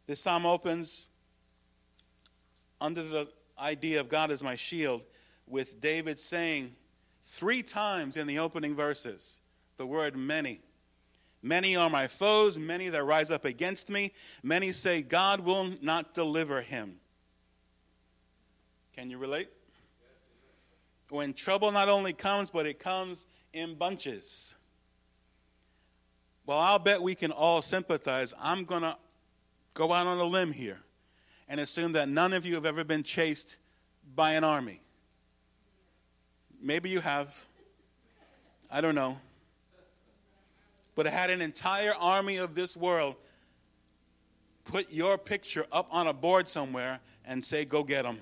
This 0.08 0.22
psalm 0.22 0.46
opens 0.46 1.10
under 2.80 3.04
the 3.04 3.28
idea 3.60 4.00
of 4.00 4.10
God 4.10 4.32
as 4.32 4.42
my 4.42 4.56
shield 4.56 5.04
with 5.48 5.82
David 5.82 6.20
saying 6.20 6.76
three 7.24 7.62
times 7.62 8.16
in 8.18 8.28
the 8.28 8.40
opening 8.40 8.76
verses 8.76 9.42
the 9.78 9.86
word 9.86 10.16
many. 10.16 10.62
Many 11.44 11.76
are 11.76 11.90
my 11.90 12.08
foes, 12.08 12.58
many 12.58 12.90
that 12.90 13.04
rise 13.04 13.30
up 13.30 13.46
against 13.46 13.90
me. 13.90 14.12
Many 14.44 14.72
say, 14.72 15.04
God 15.04 15.42
will 15.42 15.68
not 15.82 16.14
deliver 16.14 16.62
him. 16.62 17.00
Can 18.98 19.12
you 19.12 19.20
relate? 19.20 19.48
When 21.10 21.34
trouble 21.34 21.72
not 21.72 21.88
only 21.88 22.14
comes, 22.14 22.50
but 22.50 22.66
it 22.66 22.80
comes 22.80 23.28
in 23.54 23.76
bunches. 23.76 24.56
Well, 26.48 26.58
I'll 26.58 26.80
bet 26.80 27.04
we 27.04 27.14
can 27.14 27.30
all 27.32 27.62
sympathize. 27.62 28.34
I'm 28.42 28.64
going 28.64 28.82
to 28.82 28.98
go 29.76 29.94
out 29.94 30.08
on 30.08 30.18
a 30.18 30.24
limb 30.24 30.52
here 30.52 30.80
and 31.48 31.60
assume 31.60 31.92
that 31.92 32.10
none 32.10 32.34
of 32.34 32.44
you 32.44 32.56
have 32.56 32.66
ever 32.66 32.84
been 32.84 33.04
chased 33.04 33.58
by 34.16 34.32
an 34.32 34.44
army. 34.44 34.82
Maybe 36.60 36.90
you 36.90 37.00
have. 37.00 37.46
I 38.72 38.82
don't 38.82 38.96
know. 38.96 39.18
But 40.96 41.06
it 41.06 41.14
had 41.14 41.30
an 41.30 41.42
entire 41.42 41.94
army 42.02 42.38
of 42.38 42.56
this 42.56 42.76
world 42.76 43.16
put 44.64 44.92
your 44.92 45.20
picture 45.20 45.68
up 45.72 45.88
on 45.92 46.08
a 46.08 46.14
board 46.14 46.50
somewhere 46.50 47.00
and 47.28 47.46
say, 47.46 47.64
go 47.64 47.84
get 47.84 48.04
them. 48.04 48.18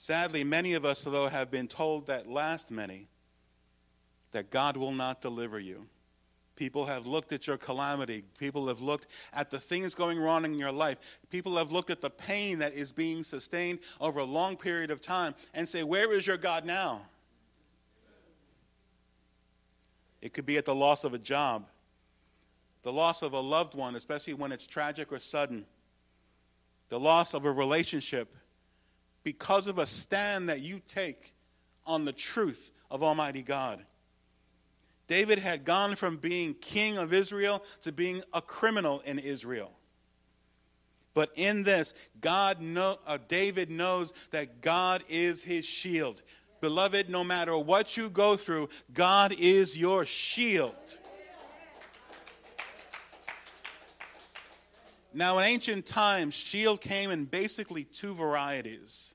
Sadly, 0.00 0.44
many 0.44 0.72
of 0.72 0.86
us, 0.86 1.02
though, 1.02 1.28
have 1.28 1.50
been 1.50 1.66
told 1.66 2.06
that 2.06 2.26
last 2.26 2.70
many 2.70 3.06
that 4.32 4.48
God 4.48 4.78
will 4.78 4.92
not 4.92 5.20
deliver 5.20 5.60
you. 5.60 5.88
People 6.56 6.86
have 6.86 7.06
looked 7.06 7.34
at 7.34 7.46
your 7.46 7.58
calamity. 7.58 8.24
People 8.38 8.68
have 8.68 8.80
looked 8.80 9.08
at 9.34 9.50
the 9.50 9.60
things 9.60 9.94
going 9.94 10.18
wrong 10.18 10.46
in 10.46 10.54
your 10.54 10.72
life. 10.72 11.20
People 11.28 11.58
have 11.58 11.70
looked 11.70 11.90
at 11.90 12.00
the 12.00 12.08
pain 12.08 12.60
that 12.60 12.72
is 12.72 12.92
being 12.92 13.22
sustained 13.22 13.80
over 14.00 14.20
a 14.20 14.24
long 14.24 14.56
period 14.56 14.90
of 14.90 15.02
time 15.02 15.34
and 15.52 15.68
say, 15.68 15.82
Where 15.82 16.10
is 16.14 16.26
your 16.26 16.38
God 16.38 16.64
now? 16.64 17.02
It 20.22 20.32
could 20.32 20.46
be 20.46 20.56
at 20.56 20.64
the 20.64 20.74
loss 20.74 21.04
of 21.04 21.12
a 21.12 21.18
job, 21.18 21.66
the 22.80 22.92
loss 22.92 23.20
of 23.20 23.34
a 23.34 23.40
loved 23.40 23.76
one, 23.76 23.96
especially 23.96 24.32
when 24.32 24.50
it's 24.50 24.66
tragic 24.66 25.12
or 25.12 25.18
sudden, 25.18 25.66
the 26.88 26.98
loss 26.98 27.34
of 27.34 27.44
a 27.44 27.52
relationship 27.52 28.34
because 29.24 29.66
of 29.66 29.78
a 29.78 29.86
stand 29.86 30.48
that 30.48 30.60
you 30.60 30.80
take 30.86 31.34
on 31.86 32.04
the 32.04 32.12
truth 32.12 32.72
of 32.90 33.02
Almighty 33.02 33.42
God. 33.42 33.84
David 35.06 35.40
had 35.40 35.64
gone 35.64 35.96
from 35.96 36.16
being 36.16 36.54
king 36.54 36.96
of 36.96 37.12
Israel 37.12 37.64
to 37.82 37.90
being 37.90 38.22
a 38.32 38.40
criminal 38.40 39.00
in 39.00 39.18
Israel. 39.18 39.72
But 41.14 41.32
in 41.34 41.64
this, 41.64 41.94
God 42.20 42.60
know, 42.60 42.96
uh, 43.06 43.18
David 43.26 43.70
knows 43.70 44.12
that 44.30 44.60
God 44.60 45.02
is 45.08 45.42
his 45.42 45.64
shield. 45.64 46.22
Beloved, 46.60 47.10
no 47.10 47.24
matter 47.24 47.58
what 47.58 47.96
you 47.96 48.10
go 48.10 48.36
through, 48.36 48.68
God 48.92 49.34
is 49.38 49.76
your 49.76 50.06
shield. 50.06 50.99
Now, 55.12 55.38
in 55.38 55.44
ancient 55.44 55.86
times, 55.86 56.34
shield 56.34 56.80
came 56.80 57.10
in 57.10 57.24
basically 57.24 57.84
two 57.84 58.14
varieties. 58.14 59.14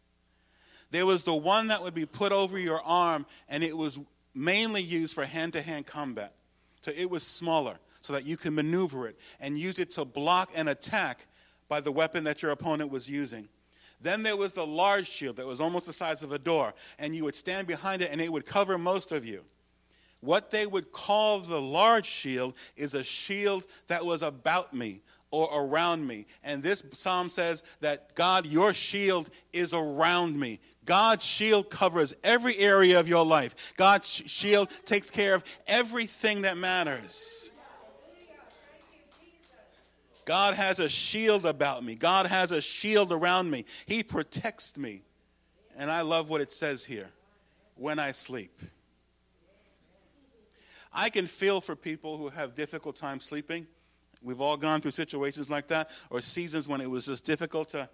There 0.92 1.06
was 1.06 1.24
the 1.24 1.36
one 1.36 1.68
that 1.68 1.84
would 1.84 1.94
be 1.94 2.06
put 2.06 2.32
over 2.32 2.60
your 2.60 2.82
arm, 2.84 3.26
and 3.50 3.64
it 3.64 3.76
was 3.76 4.00
mainly 4.34 4.82
used 4.82 5.16
for 5.16 5.26
hand 5.26 5.54
to 5.54 5.62
hand 5.62 5.86
combat. 5.86 6.34
So 6.82 6.92
it 6.96 7.10
was 7.10 7.24
smaller, 7.24 7.78
so 8.02 8.14
that 8.14 8.26
you 8.26 8.38
can 8.38 8.54
maneuver 8.54 9.08
it 9.08 9.20
and 9.40 9.58
use 9.58 9.80
it 9.80 9.92
to 9.92 10.06
block 10.06 10.52
an 10.56 10.68
attack 10.68 11.26
by 11.68 11.80
the 11.80 11.92
weapon 11.92 12.26
that 12.26 12.44
your 12.44 12.52
opponent 12.52 12.92
was 12.92 13.10
using. 13.10 13.50
Then 14.02 14.22
there 14.22 14.38
was 14.38 14.54
the 14.54 14.66
large 14.66 15.10
shield 15.10 15.38
that 15.38 15.48
was 15.48 15.60
almost 15.60 15.88
the 15.88 15.94
size 15.94 16.22
of 16.22 16.32
a 16.32 16.38
door, 16.38 16.74
and 17.00 17.16
you 17.16 17.24
would 17.24 17.36
stand 17.36 17.68
behind 17.68 18.02
it, 18.02 18.12
and 18.12 18.22
it 18.22 18.32
would 18.32 18.46
cover 18.46 18.78
most 18.78 19.12
of 19.12 19.26
you. 19.26 19.44
What 20.22 20.52
they 20.52 20.66
would 20.66 20.92
call 20.92 21.40
the 21.40 21.62
large 21.62 22.06
shield 22.06 22.56
is 22.76 22.94
a 22.94 23.04
shield 23.04 23.64
that 23.88 24.06
was 24.06 24.22
about 24.22 24.74
me, 24.74 25.02
or 25.36 25.66
around 25.66 26.08
me. 26.08 26.26
And 26.46 26.64
this 26.64 26.82
psalm 26.94 27.28
says 27.28 27.62
that 27.82 28.16
God, 28.16 28.46
your 28.46 28.74
shield 28.74 29.30
is 29.52 29.74
around 29.74 30.40
me. 30.40 30.62
God's 30.86 31.26
shield 31.26 31.70
covers 31.70 32.16
every 32.24 32.58
area 32.58 33.00
of 33.00 33.10
your 33.10 33.26
life. 33.26 33.74
God's 33.76 34.08
shield 34.08 34.70
takes 34.86 35.12
care 35.12 35.34
of 35.34 35.44
everything 35.68 36.44
that 36.44 36.58
matters. 36.58 37.52
God 40.24 40.56
has 40.56 40.80
a 40.80 40.88
shield 40.88 41.46
about 41.46 41.84
me. 41.84 41.96
God 41.96 42.28
has 42.28 42.52
a 42.52 42.62
shield 42.62 43.12
around 43.12 43.52
me. 43.52 43.66
He 43.86 44.04
protects 44.04 44.78
me. 44.78 45.04
And 45.78 45.92
I 45.92 46.02
love 46.02 46.30
what 46.30 46.40
it 46.40 46.52
says 46.52 46.86
here 46.86 47.12
when 47.76 48.00
I 48.00 48.12
sleep. 48.12 48.62
I 50.94 51.10
can 51.10 51.26
feel 51.28 51.60
for 51.60 51.76
people 51.76 52.18
who 52.18 52.30
have 52.30 52.56
difficult 52.56 52.96
time 52.96 53.20
sleeping. 53.20 53.68
We've 54.22 54.42
all 54.42 54.58
gone 54.58 54.82
through 54.82 54.92
situations 54.92 55.50
like 55.50 55.68
that, 55.68 55.90
or 56.10 56.22
seasons 56.22 56.68
when 56.68 56.82
it 56.82 56.90
was 56.90 57.06
just 57.06 57.26
difficult 57.26 57.70
to 57.70 57.90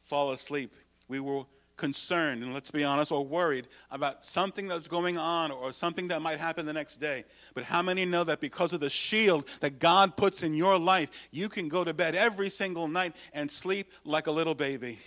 fall 0.00 0.32
asleep. 0.32 0.74
We 1.08 1.20
were 1.20 1.44
concerned, 1.76 2.42
and 2.42 2.54
let's 2.54 2.70
be 2.70 2.84
honest, 2.84 3.10
or 3.10 3.24
worried 3.24 3.66
about 3.90 4.24
something 4.24 4.68
that's 4.68 4.88
going 4.88 5.18
on 5.18 5.50
or 5.50 5.72
something 5.72 6.08
that 6.08 6.22
might 6.22 6.38
happen 6.38 6.64
the 6.66 6.72
next 6.72 6.98
day. 6.98 7.24
But 7.54 7.64
how 7.64 7.82
many 7.82 8.04
know 8.04 8.24
that 8.24 8.40
because 8.40 8.72
of 8.72 8.80
the 8.80 8.90
shield 8.90 9.48
that 9.60 9.78
God 9.78 10.16
puts 10.16 10.42
in 10.42 10.54
your 10.54 10.78
life, 10.78 11.28
you 11.32 11.48
can 11.48 11.68
go 11.68 11.82
to 11.82 11.92
bed 11.92 12.14
every 12.14 12.50
single 12.50 12.86
night 12.88 13.16
and 13.34 13.50
sleep 13.50 13.90
like 14.04 14.26
a 14.26 14.30
little 14.30 14.54
baby? 14.54 14.98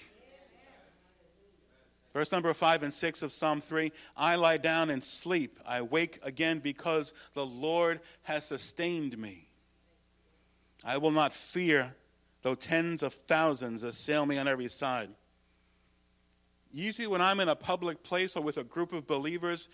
Verse 2.16 2.32
number 2.32 2.54
five 2.54 2.82
and 2.82 2.94
six 2.94 3.22
of 3.22 3.32
Psalm 3.34 3.60
3 3.60 3.92
I 4.16 4.36
lie 4.36 4.56
down 4.58 4.90
and 4.90 5.04
sleep. 5.04 5.60
I 5.68 5.82
wake 5.82 6.20
again 6.24 6.60
because 6.60 7.14
the 7.34 7.46
Lord 7.46 8.00
has 8.24 8.46
sustained 8.46 9.18
me. 9.18 9.45
I 10.86 10.98
will 10.98 11.12
not 11.12 11.34
fear, 11.34 11.96
though 12.44 12.56
tens 12.56 13.02
of 13.02 13.14
thousands 13.14 13.82
assail 13.82 14.26
me 14.26 14.38
on 14.38 14.48
every 14.48 14.68
side. 14.68 15.10
Usually, 16.72 17.08
when 17.08 17.22
I'm 17.22 17.40
in 17.40 17.50
a 17.50 17.56
public 17.56 18.04
place 18.04 18.36
or 18.36 18.44
with 18.44 18.58
a 18.58 18.64
group 18.64 18.94
of 18.94 19.08
believers, 19.08 19.70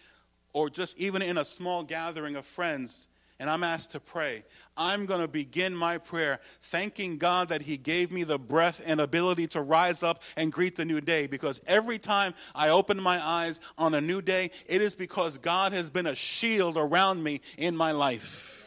or 0.54 0.70
just 0.70 0.98
even 0.98 1.22
in 1.22 1.38
a 1.38 1.46
small 1.46 1.84
gathering 1.84 2.36
of 2.36 2.46
friends, 2.46 3.10
and 3.40 3.50
I'm 3.50 3.64
asked 3.64 3.94
to 3.94 4.00
pray, 4.00 4.44
I'm 4.78 5.08
going 5.08 5.22
to 5.22 5.28
begin 5.28 5.76
my 5.76 5.98
prayer 5.98 6.40
thanking 6.62 7.18
God 7.18 7.50
that 7.50 7.64
He 7.64 7.76
gave 7.76 8.12
me 8.12 8.24
the 8.24 8.38
breath 8.38 8.84
and 8.86 9.02
ability 9.02 9.48
to 9.48 9.62
rise 9.62 10.04
up 10.04 10.22
and 10.38 10.52
greet 10.52 10.76
the 10.76 10.86
new 10.86 11.02
day. 11.02 11.26
Because 11.26 11.60
every 11.66 11.98
time 11.98 12.36
I 12.54 12.70
open 12.70 13.02
my 13.02 13.20
eyes 13.20 13.60
on 13.80 13.96
a 13.96 14.02
new 14.02 14.22
day, 14.22 14.52
it 14.68 14.82
is 14.82 14.96
because 14.96 15.40
God 15.40 15.74
has 15.74 15.90
been 15.90 16.06
a 16.06 16.14
shield 16.14 16.78
around 16.78 17.24
me 17.24 17.42
in 17.58 17.76
my 17.76 17.94
life. 17.94 18.61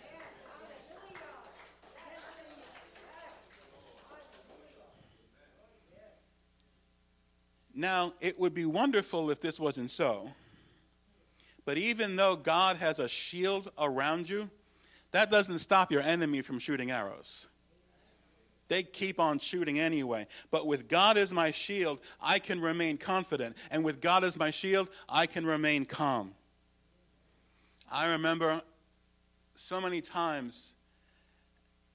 Now, 7.74 8.12
it 8.20 8.38
would 8.38 8.54
be 8.54 8.64
wonderful 8.64 9.30
if 9.30 9.40
this 9.40 9.58
wasn't 9.58 9.90
so. 9.90 10.30
But 11.64 11.78
even 11.78 12.16
though 12.16 12.36
God 12.36 12.76
has 12.76 12.98
a 12.98 13.08
shield 13.08 13.70
around 13.78 14.28
you, 14.28 14.48
that 15.12 15.30
doesn't 15.30 15.58
stop 15.58 15.90
your 15.90 16.02
enemy 16.02 16.42
from 16.42 16.58
shooting 16.58 16.90
arrows. 16.90 17.48
They 18.68 18.82
keep 18.82 19.20
on 19.20 19.38
shooting 19.38 19.78
anyway. 19.78 20.26
But 20.50 20.66
with 20.66 20.88
God 20.88 21.16
as 21.16 21.32
my 21.32 21.50
shield, 21.50 22.00
I 22.22 22.38
can 22.38 22.60
remain 22.60 22.96
confident. 22.96 23.56
And 23.70 23.84
with 23.84 24.00
God 24.00 24.24
as 24.24 24.38
my 24.38 24.50
shield, 24.50 24.88
I 25.08 25.26
can 25.26 25.44
remain 25.44 25.84
calm. 25.84 26.34
I 27.92 28.12
remember 28.12 28.62
so 29.54 29.80
many 29.80 30.00
times 30.00 30.74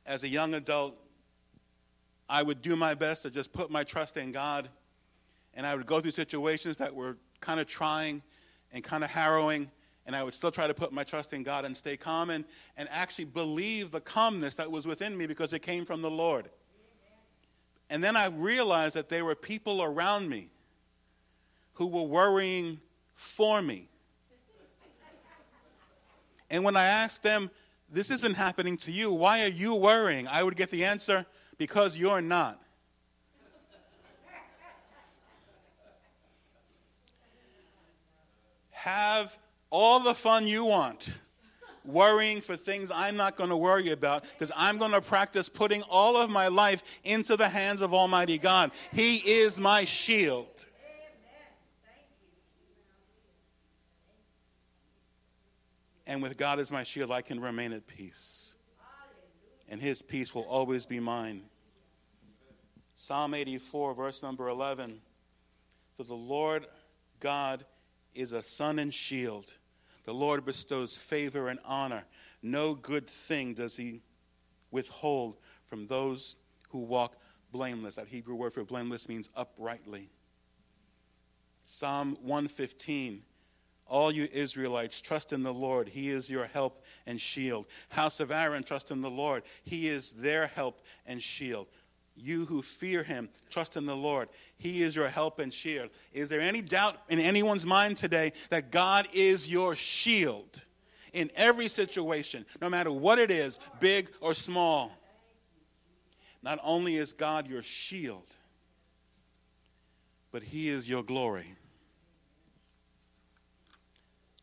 as 0.06 0.24
a 0.24 0.28
young 0.28 0.54
adult, 0.54 0.96
I 2.28 2.44
would 2.44 2.62
do 2.62 2.76
my 2.76 2.94
best 2.94 3.24
to 3.24 3.32
just 3.32 3.52
put 3.52 3.72
my 3.72 3.84
trust 3.84 4.18
in 4.18 4.32
God. 4.32 4.70
And 5.60 5.68
I 5.68 5.76
would 5.76 5.86
go 5.86 6.00
through 6.00 6.12
situations 6.12 6.78
that 6.78 6.96
were 6.96 7.18
kind 7.42 7.60
of 7.60 7.68
trying 7.68 8.24
and 8.72 8.82
kind 8.82 9.04
of 9.04 9.10
harrowing 9.10 9.70
and 10.06 10.16
I 10.16 10.24
would 10.24 10.34
still 10.34 10.52
try 10.52 10.68
to 10.68 10.74
put 10.74 10.94
my 10.94 11.04
trust 11.04 11.34
in 11.34 11.44
God 11.44 11.66
and 11.66 11.76
stay 11.76 11.98
calm 11.98 12.30
and, 12.30 12.46
and 12.78 12.88
actually 12.92 13.26
believe 13.26 13.92
the 13.92 14.00
calmness 14.00 14.56
that 14.56 14.72
was 14.72 14.88
within 14.88 15.18
me 15.18 15.28
because 15.28 15.52
it 15.52 15.60
came 15.60 15.84
from 15.84 16.02
the 16.02 16.10
Lord. 16.10 16.50
And 17.90 18.02
then 18.02 18.16
I 18.16 18.30
realized 18.30 18.96
that 18.96 19.10
there 19.10 19.26
were 19.26 19.36
people 19.36 19.84
around 19.84 20.30
me 20.30 20.48
who 21.74 21.88
were 21.88 22.04
worrying 22.04 22.80
for 23.14 23.62
me. 23.62 23.90
And 26.50 26.64
when 26.64 26.78
I 26.78 26.86
asked 26.86 27.22
them, 27.22 27.52
This 27.92 28.12
isn't 28.12 28.38
happening 28.38 28.78
to 28.78 28.94
you, 28.94 29.12
why 29.12 29.44
are 29.44 29.50
you 29.50 29.76
worrying? 29.76 30.26
I 30.30 30.42
would 30.42 30.56
get 30.56 30.72
the 30.72 30.86
answer, 30.86 31.26
Because 31.58 31.98
you're 31.98 32.22
not. 32.22 32.60
Have 38.80 39.38
all 39.70 40.00
the 40.00 40.14
fun 40.14 40.48
you 40.48 40.66
want 40.66 41.10
worrying 41.86 42.42
for 42.42 42.56
things 42.56 42.92
I'm 42.94 43.18
not 43.18 43.36
going 43.36 43.50
to 43.50 43.58
worry 43.58 43.92
about 43.92 44.24
because 44.24 44.52
I'm 44.56 44.78
going 44.78 44.92
to 44.92 45.02
practice 45.02 45.50
putting 45.50 45.82
all 45.90 46.18
of 46.18 46.30
my 46.30 46.48
life 46.48 47.02
into 47.04 47.36
the 47.36 47.50
hands 47.50 47.82
of 47.82 47.94
Almighty 47.94 48.38
God. 48.38 48.72
He 48.94 49.18
is 49.18 49.60
my 49.60 49.86
shield. 49.86 50.66
And 56.08 56.24
with 56.24 56.38
God 56.38 56.60
as 56.60 56.72
my 56.72 56.84
shield, 56.84 57.12
I 57.12 57.22
can 57.22 57.40
remain 57.40 57.72
at 57.72 57.86
peace. 57.86 58.56
And 59.70 59.80
His 59.80 60.02
peace 60.02 60.34
will 60.34 60.44
always 60.44 60.86
be 60.86 61.00
mine. 61.00 61.44
Psalm 62.96 63.34
84, 63.34 63.94
verse 63.94 64.24
number 64.24 64.50
11. 64.50 65.02
For 65.98 66.04
the 66.04 66.16
Lord 66.16 66.66
God 67.20 67.64
is 68.14 68.32
a 68.32 68.42
sun 68.42 68.80
and 68.80 68.94
shield. 68.94 69.58
The 70.06 70.14
Lord 70.14 70.46
bestows 70.46 70.98
favor 70.98 71.48
and 71.48 71.60
honor. 71.66 72.04
No 72.42 72.74
good 72.74 73.08
thing 73.08 73.54
does 73.54 73.78
he 73.78 74.02
withhold 74.72 75.38
from 75.66 75.88
those 75.88 76.38
who 76.70 76.80
walk 76.80 77.16
blameless. 77.52 77.96
That 77.96 78.08
Hebrew 78.08 78.36
word 78.36 78.54
for 78.54 78.64
blameless 78.64 79.10
means 79.10 79.30
uprightly. 79.36 80.10
Psalm 81.66 82.18
115. 82.22 83.24
All 83.86 84.12
you 84.12 84.28
Israelites, 84.32 85.02
trust 85.02 85.34
in 85.34 85.42
the 85.42 85.54
Lord. 85.54 85.88
He 85.90 86.10
is 86.10 86.30
your 86.30 86.46
help 86.46 86.84
and 87.08 87.20
shield. 87.20 87.66
House 87.90 88.20
of 88.20 88.32
Aaron, 88.32 88.62
trust 88.62 88.92
in 88.92 89.02
the 89.02 89.10
Lord. 89.10 89.44
He 89.64 89.88
is 89.88 90.12
their 90.12 90.46
help 90.46 90.82
and 91.08 91.22
shield. 91.22 91.68
You 92.22 92.46
who 92.46 92.62
fear 92.62 93.02
him, 93.02 93.30
trust 93.50 93.78
in 93.78 93.86
the 93.86 93.96
Lord. 93.96 94.30
He 94.58 94.82
is 94.82 94.96
your 94.96 95.08
help 95.08 95.40
and 95.40 95.54
shield. 95.54 95.90
Is 96.12 96.30
there 96.30 96.42
any 96.42 96.62
doubt 96.62 96.98
in 97.08 97.20
anyone's 97.20 97.66
mind 97.66 97.98
today 97.98 98.34
that 98.50 98.72
God 98.72 99.08
is 99.14 99.50
your 99.50 99.76
shield 99.76 100.64
in 101.14 101.32
every 101.36 101.68
situation, 101.68 102.46
no 102.62 102.70
matter 102.70 102.92
what 102.92 103.20
it 103.20 103.32
is, 103.32 103.58
big 103.80 104.12
or 104.20 104.34
small? 104.34 104.92
Not 106.44 106.60
only 106.64 106.96
is 106.96 107.14
God 107.14 107.48
your 107.48 107.64
shield, 107.64 108.36
but 110.32 110.44
he 110.44 110.68
is 110.68 110.90
your 110.90 111.04
glory. 111.04 111.48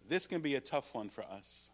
This 0.08 0.26
can 0.26 0.40
be 0.40 0.54
a 0.54 0.60
tough 0.60 0.94
one 0.94 1.10
for 1.10 1.24
us. 1.24 1.70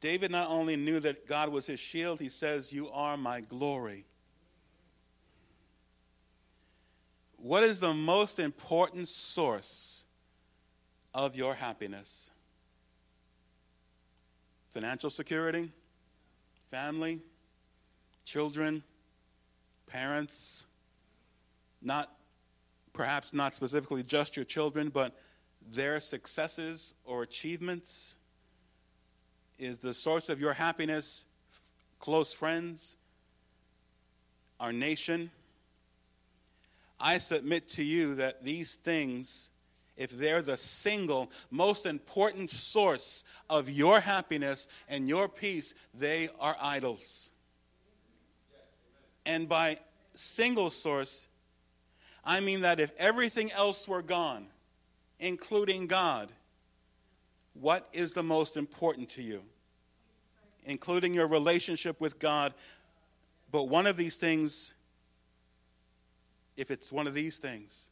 David 0.00 0.30
not 0.30 0.50
only 0.50 0.76
knew 0.76 1.00
that 1.00 1.26
God 1.26 1.48
was 1.48 1.66
his 1.66 1.80
shield, 1.80 2.20
he 2.20 2.28
says, 2.28 2.72
You 2.72 2.90
are 2.90 3.16
my 3.16 3.40
glory. 3.40 4.04
What 7.44 7.62
is 7.62 7.78
the 7.78 7.92
most 7.92 8.38
important 8.38 9.06
source 9.06 10.06
of 11.12 11.36
your 11.36 11.52
happiness? 11.52 12.30
Financial 14.70 15.10
security, 15.10 15.70
family, 16.70 17.20
children, 18.24 18.82
parents, 19.86 20.64
not 21.82 22.10
perhaps 22.94 23.34
not 23.34 23.54
specifically 23.54 24.02
just 24.02 24.36
your 24.36 24.46
children, 24.46 24.88
but 24.88 25.14
their 25.70 26.00
successes 26.00 26.94
or 27.04 27.24
achievements 27.24 28.16
is 29.58 29.76
the 29.76 29.92
source 29.92 30.30
of 30.30 30.40
your 30.40 30.54
happiness, 30.54 31.26
close 31.98 32.32
friends, 32.32 32.96
our 34.58 34.72
nation. 34.72 35.30
I 36.98 37.18
submit 37.18 37.68
to 37.68 37.84
you 37.84 38.14
that 38.16 38.44
these 38.44 38.76
things, 38.76 39.50
if 39.96 40.10
they're 40.10 40.42
the 40.42 40.56
single 40.56 41.30
most 41.50 41.86
important 41.86 42.50
source 42.50 43.24
of 43.50 43.68
your 43.70 44.00
happiness 44.00 44.68
and 44.88 45.08
your 45.08 45.28
peace, 45.28 45.74
they 45.92 46.28
are 46.40 46.56
idols. 46.60 47.30
And 49.26 49.48
by 49.48 49.78
single 50.14 50.70
source, 50.70 51.28
I 52.24 52.40
mean 52.40 52.62
that 52.62 52.80
if 52.80 52.92
everything 52.98 53.50
else 53.52 53.88
were 53.88 54.02
gone, 54.02 54.46
including 55.18 55.86
God, 55.86 56.28
what 57.54 57.88
is 57.92 58.12
the 58.12 58.22
most 58.22 58.56
important 58.56 59.08
to 59.10 59.22
you? 59.22 59.42
Including 60.64 61.14
your 61.14 61.28
relationship 61.28 62.00
with 62.00 62.18
God. 62.18 62.54
But 63.52 63.68
one 63.68 63.86
of 63.86 63.96
these 63.96 64.16
things 64.16 64.74
if 66.56 66.70
it's 66.70 66.92
one 66.92 67.06
of 67.06 67.14
these 67.14 67.38
things. 67.38 67.90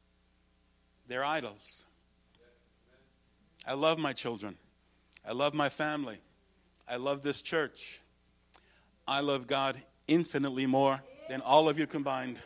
They're 1.09 1.25
idols. 1.25 1.85
I 3.67 3.75
love 3.75 3.99
my 3.99 4.13
children. 4.13 4.57
I 5.27 5.33
love 5.33 5.55
my 5.55 5.69
family. 5.69 6.19
I 6.89 6.97
love 6.97 7.23
this 7.23 7.43
church. 7.43 8.01
I 9.07 9.21
love 9.21 9.47
God 9.47 9.77
infinitely 10.09 10.67
more 10.67 11.03
than 11.29 11.41
all 11.41 11.69
of 11.69 11.79
you 11.79 11.87
combined. 11.87 12.39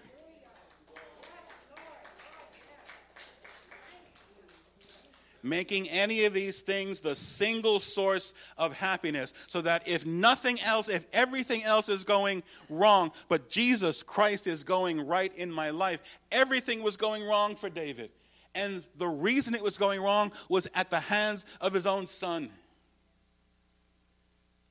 Making 5.49 5.89
any 5.89 6.25
of 6.25 6.33
these 6.33 6.63
things 6.63 7.01
the 7.01 7.15
single 7.15 7.79
source 7.79 8.35
of 8.59 8.77
happiness, 8.77 9.33
so 9.47 9.61
that 9.63 9.87
if 9.87 10.05
nothing 10.05 10.59
else, 10.65 10.89
if 10.89 11.07
everything 11.13 11.63
else 11.65 11.89
is 11.89 12.05
going 12.05 12.43
wrong, 12.69 13.11
but 13.29 13.49
Jesus 13.49 14.03
Christ 14.03 14.47
is 14.47 14.65
going 14.65 15.07
right 15.07 15.35
in 15.37 15.51
my 15.53 15.71
life, 15.71 16.03
everything 16.31 16.83
was 16.83 16.97
going 16.97 17.27
wrong 17.27 17.55
for 17.55 17.71
David. 17.71 18.11
And 18.55 18.83
the 18.97 19.09
reason 19.09 19.55
it 19.55 19.63
was 19.63 19.77
going 19.77 20.03
wrong 20.03 20.33
was 20.49 20.67
at 20.75 20.91
the 20.91 21.01
hands 21.01 21.45
of 21.61 21.75
his 21.75 21.87
own 21.87 22.07
son. 22.07 22.49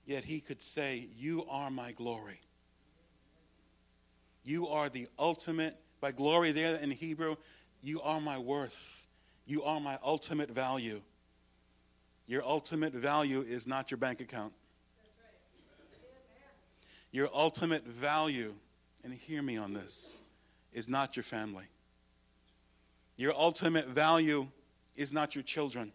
Yet 0.06 0.24
he 0.24 0.40
could 0.40 0.62
say, 0.62 1.08
You 1.16 1.46
are 1.50 1.70
my 1.70 1.92
glory. 1.92 2.40
You 4.44 4.68
are 4.68 4.90
the 4.90 5.08
ultimate, 5.18 5.76
by 6.02 6.12
glory 6.12 6.52
there 6.52 6.78
in 6.78 6.92
Hebrew, 6.92 7.36
you 7.82 8.02
are 8.02 8.22
my 8.22 8.38
worth. 8.38 9.05
You 9.46 9.64
are 9.64 9.80
my 9.80 9.98
ultimate 10.04 10.50
value. 10.50 11.02
Your 12.28 12.44
ultimate 12.44 12.94
value 12.94 13.42
is 13.42 13.68
not 13.68 13.92
your 13.92 14.00
bank 14.00 14.22
account. 14.22 14.54
Your 17.12 17.30
ultimate 17.34 17.86
value, 17.86 18.56
and 19.04 19.14
hear 19.14 19.42
me 19.42 19.58
on 19.58 19.74
this, 19.74 20.16
is 20.74 20.90
not 20.90 21.16
your 21.16 21.24
family. 21.24 21.66
Your 23.18 23.34
ultimate 23.34 23.86
value 23.86 24.48
is 24.98 25.14
not 25.14 25.36
your 25.36 25.44
children. 25.44 25.94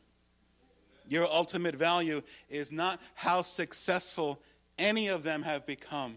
Your 1.08 1.26
ultimate 1.26 1.74
value 1.74 2.22
is 2.48 2.70
not 2.70 3.00
how 3.14 3.42
successful 3.42 4.40
any 4.78 5.08
of 5.08 5.24
them 5.24 5.42
have 5.42 5.66
become. 5.66 6.14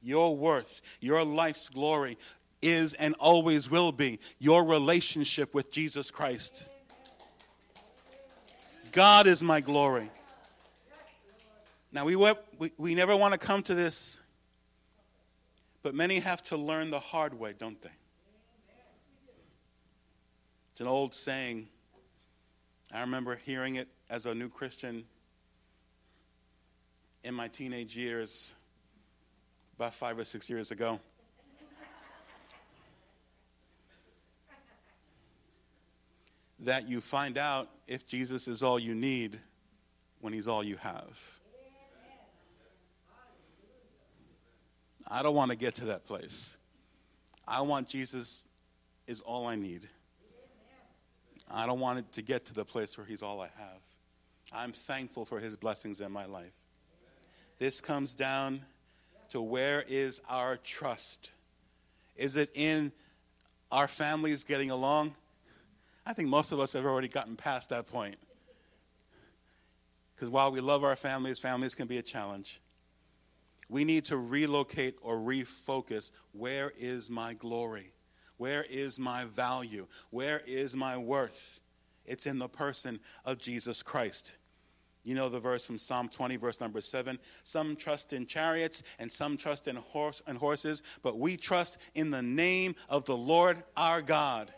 Your 0.00 0.36
worth, 0.36 0.82
your 1.00 1.24
life's 1.24 1.68
glory 1.68 2.16
is 2.60 2.94
and 2.94 3.14
always 3.18 3.70
will 3.70 3.92
be 3.92 4.18
your 4.38 4.64
relationship 4.64 5.54
with 5.54 5.72
Jesus 5.72 6.10
Christ. 6.10 6.70
God 8.92 9.26
is 9.26 9.42
my 9.42 9.60
glory. 9.60 10.10
Now, 11.92 12.04
we, 12.04 12.16
we, 12.16 12.72
we 12.76 12.94
never 12.94 13.16
want 13.16 13.32
to 13.32 13.38
come 13.38 13.62
to 13.62 13.74
this, 13.74 14.20
but 15.82 15.94
many 15.94 16.18
have 16.18 16.42
to 16.44 16.56
learn 16.56 16.90
the 16.90 17.00
hard 17.00 17.32
way, 17.32 17.54
don't 17.56 17.80
they? 17.80 17.90
It's 20.72 20.80
an 20.80 20.86
old 20.86 21.14
saying. 21.14 21.68
I 22.92 23.00
remember 23.00 23.36
hearing 23.36 23.76
it 23.76 23.88
as 24.08 24.26
a 24.26 24.34
new 24.34 24.48
Christian 24.48 25.04
in 27.24 27.34
my 27.34 27.48
teenage 27.48 27.96
years, 27.96 28.54
about 29.76 29.94
five 29.94 30.18
or 30.18 30.24
six 30.24 30.48
years 30.48 30.70
ago. 30.70 31.00
That 36.60 36.88
you 36.88 37.00
find 37.00 37.38
out 37.38 37.68
if 37.86 38.06
Jesus 38.06 38.48
is 38.48 38.62
all 38.62 38.78
you 38.78 38.94
need 38.94 39.38
when 40.20 40.32
he's 40.32 40.48
all 40.48 40.64
you 40.64 40.76
have. 40.76 41.40
I 45.10 45.22
don't 45.22 45.34
want 45.34 45.50
to 45.50 45.56
get 45.56 45.76
to 45.76 45.86
that 45.86 46.04
place. 46.04 46.58
I 47.46 47.62
want 47.62 47.88
Jesus 47.88 48.46
is 49.06 49.20
all 49.22 49.46
I 49.46 49.56
need. 49.56 49.88
I 51.50 51.66
don't 51.66 51.80
want 51.80 52.00
it 52.00 52.12
to 52.12 52.22
get 52.22 52.44
to 52.46 52.54
the 52.54 52.64
place 52.64 52.98
where 52.98 53.06
he's 53.06 53.22
all 53.22 53.40
I 53.40 53.48
have. 53.56 53.82
I'm 54.52 54.72
thankful 54.72 55.24
for 55.24 55.40
his 55.40 55.56
blessings 55.56 56.00
in 56.00 56.12
my 56.12 56.26
life. 56.26 56.52
This 57.58 57.80
comes 57.80 58.14
down 58.14 58.60
to 59.30 59.40
where 59.40 59.84
is 59.88 60.20
our 60.28 60.56
trust? 60.56 61.32
Is 62.16 62.36
it 62.36 62.50
in 62.54 62.92
our 63.70 63.88
families 63.88 64.44
getting 64.44 64.70
along? 64.70 65.14
I 66.08 66.14
think 66.14 66.30
most 66.30 66.52
of 66.52 66.58
us 66.58 66.72
have 66.72 66.86
already 66.86 67.06
gotten 67.06 67.36
past 67.36 67.68
that 67.68 67.86
point. 67.86 68.16
Because 70.14 70.30
while 70.30 70.50
we 70.50 70.60
love 70.60 70.82
our 70.82 70.96
families, 70.96 71.38
families 71.38 71.74
can 71.74 71.86
be 71.86 71.98
a 71.98 72.02
challenge. 72.02 72.62
We 73.68 73.84
need 73.84 74.06
to 74.06 74.16
relocate 74.16 74.96
or 75.02 75.18
refocus. 75.18 76.10
Where 76.32 76.72
is 76.78 77.10
my 77.10 77.34
glory? 77.34 77.92
Where 78.38 78.64
is 78.70 78.98
my 78.98 79.26
value? 79.26 79.86
Where 80.08 80.40
is 80.46 80.74
my 80.74 80.96
worth? 80.96 81.60
It's 82.06 82.24
in 82.24 82.38
the 82.38 82.48
person 82.48 83.00
of 83.26 83.36
Jesus 83.36 83.82
Christ. 83.82 84.36
You 85.04 85.14
know 85.14 85.28
the 85.28 85.40
verse 85.40 85.66
from 85.66 85.76
Psalm 85.76 86.08
20, 86.08 86.36
verse 86.36 86.58
number 86.58 86.80
7. 86.80 87.18
Some 87.42 87.76
trust 87.76 88.14
in 88.14 88.24
chariots 88.24 88.82
and 88.98 89.12
some 89.12 89.36
trust 89.36 89.68
in 89.68 89.76
horse 89.76 90.22
and 90.26 90.38
horses, 90.38 90.82
but 91.02 91.18
we 91.18 91.36
trust 91.36 91.78
in 91.94 92.10
the 92.10 92.22
name 92.22 92.76
of 92.88 93.04
the 93.04 93.16
Lord 93.16 93.62
our 93.76 94.00
God. 94.00 94.50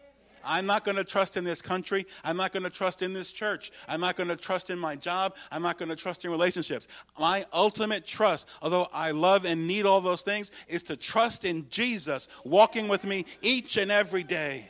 I'm 0.44 0.66
not 0.66 0.84
going 0.84 0.96
to 0.96 1.04
trust 1.04 1.36
in 1.36 1.44
this 1.44 1.62
country. 1.62 2.06
I'm 2.24 2.36
not 2.36 2.52
going 2.52 2.62
to 2.62 2.70
trust 2.70 3.02
in 3.02 3.12
this 3.12 3.32
church. 3.32 3.70
I'm 3.88 4.00
not 4.00 4.16
going 4.16 4.28
to 4.28 4.36
trust 4.36 4.70
in 4.70 4.78
my 4.78 4.96
job. 4.96 5.36
I'm 5.50 5.62
not 5.62 5.78
going 5.78 5.88
to 5.88 5.96
trust 5.96 6.24
in 6.24 6.30
relationships. 6.30 6.88
My 7.18 7.44
ultimate 7.52 8.06
trust, 8.06 8.48
although 8.62 8.88
I 8.92 9.10
love 9.10 9.44
and 9.44 9.66
need 9.66 9.86
all 9.86 10.00
those 10.00 10.22
things, 10.22 10.50
is 10.68 10.82
to 10.84 10.96
trust 10.96 11.44
in 11.44 11.68
Jesus 11.68 12.28
walking 12.44 12.88
with 12.88 13.04
me 13.04 13.24
each 13.42 13.76
and 13.76 13.90
every 13.90 14.22
day. 14.22 14.68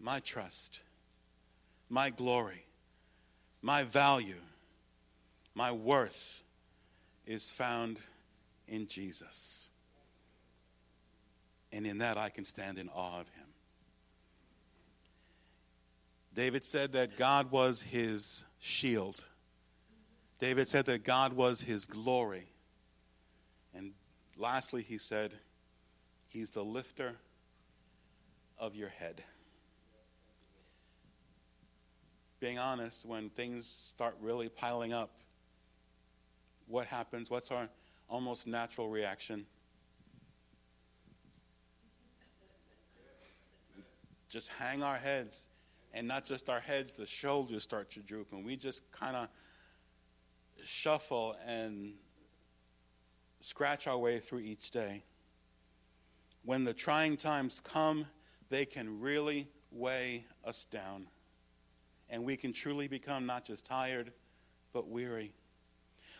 My 0.00 0.20
trust, 0.20 0.82
my 1.88 2.10
glory, 2.10 2.66
my 3.62 3.84
value, 3.84 4.40
my 5.54 5.72
worth 5.72 6.42
is 7.26 7.50
found 7.50 7.96
in 8.68 8.86
Jesus. 8.86 9.70
And 11.74 11.88
in 11.88 11.98
that, 11.98 12.16
I 12.16 12.28
can 12.28 12.44
stand 12.44 12.78
in 12.78 12.88
awe 12.94 13.20
of 13.20 13.28
him. 13.30 13.46
David 16.32 16.64
said 16.64 16.92
that 16.92 17.16
God 17.16 17.50
was 17.50 17.82
his 17.82 18.44
shield. 18.60 19.28
David 20.38 20.68
said 20.68 20.86
that 20.86 21.02
God 21.02 21.32
was 21.32 21.62
his 21.62 21.84
glory. 21.84 22.46
And 23.74 23.92
lastly, 24.36 24.82
he 24.82 24.98
said, 24.98 25.34
He's 26.28 26.50
the 26.50 26.64
lifter 26.64 27.16
of 28.56 28.76
your 28.76 28.88
head. 28.88 29.24
Being 32.38 32.58
honest, 32.58 33.04
when 33.04 33.30
things 33.30 33.66
start 33.66 34.16
really 34.20 34.48
piling 34.48 34.92
up, 34.92 35.10
what 36.68 36.86
happens? 36.86 37.30
What's 37.30 37.50
our 37.50 37.68
almost 38.08 38.46
natural 38.46 38.88
reaction? 38.88 39.46
Just 44.34 44.52
hang 44.54 44.82
our 44.82 44.96
heads. 44.96 45.46
And 45.92 46.08
not 46.08 46.24
just 46.24 46.50
our 46.50 46.58
heads, 46.58 46.92
the 46.92 47.06
shoulders 47.06 47.62
start 47.62 47.92
to 47.92 48.00
droop. 48.00 48.32
And 48.32 48.44
we 48.44 48.56
just 48.56 48.90
kind 48.90 49.14
of 49.14 49.28
shuffle 50.64 51.36
and 51.46 51.94
scratch 53.38 53.86
our 53.86 53.96
way 53.96 54.18
through 54.18 54.40
each 54.40 54.72
day. 54.72 55.04
When 56.44 56.64
the 56.64 56.74
trying 56.74 57.16
times 57.16 57.60
come, 57.60 58.06
they 58.50 58.64
can 58.64 59.00
really 59.00 59.46
weigh 59.70 60.24
us 60.44 60.64
down. 60.64 61.06
And 62.10 62.24
we 62.24 62.36
can 62.36 62.52
truly 62.52 62.88
become 62.88 63.26
not 63.26 63.44
just 63.44 63.64
tired, 63.64 64.12
but 64.72 64.88
weary. 64.88 65.32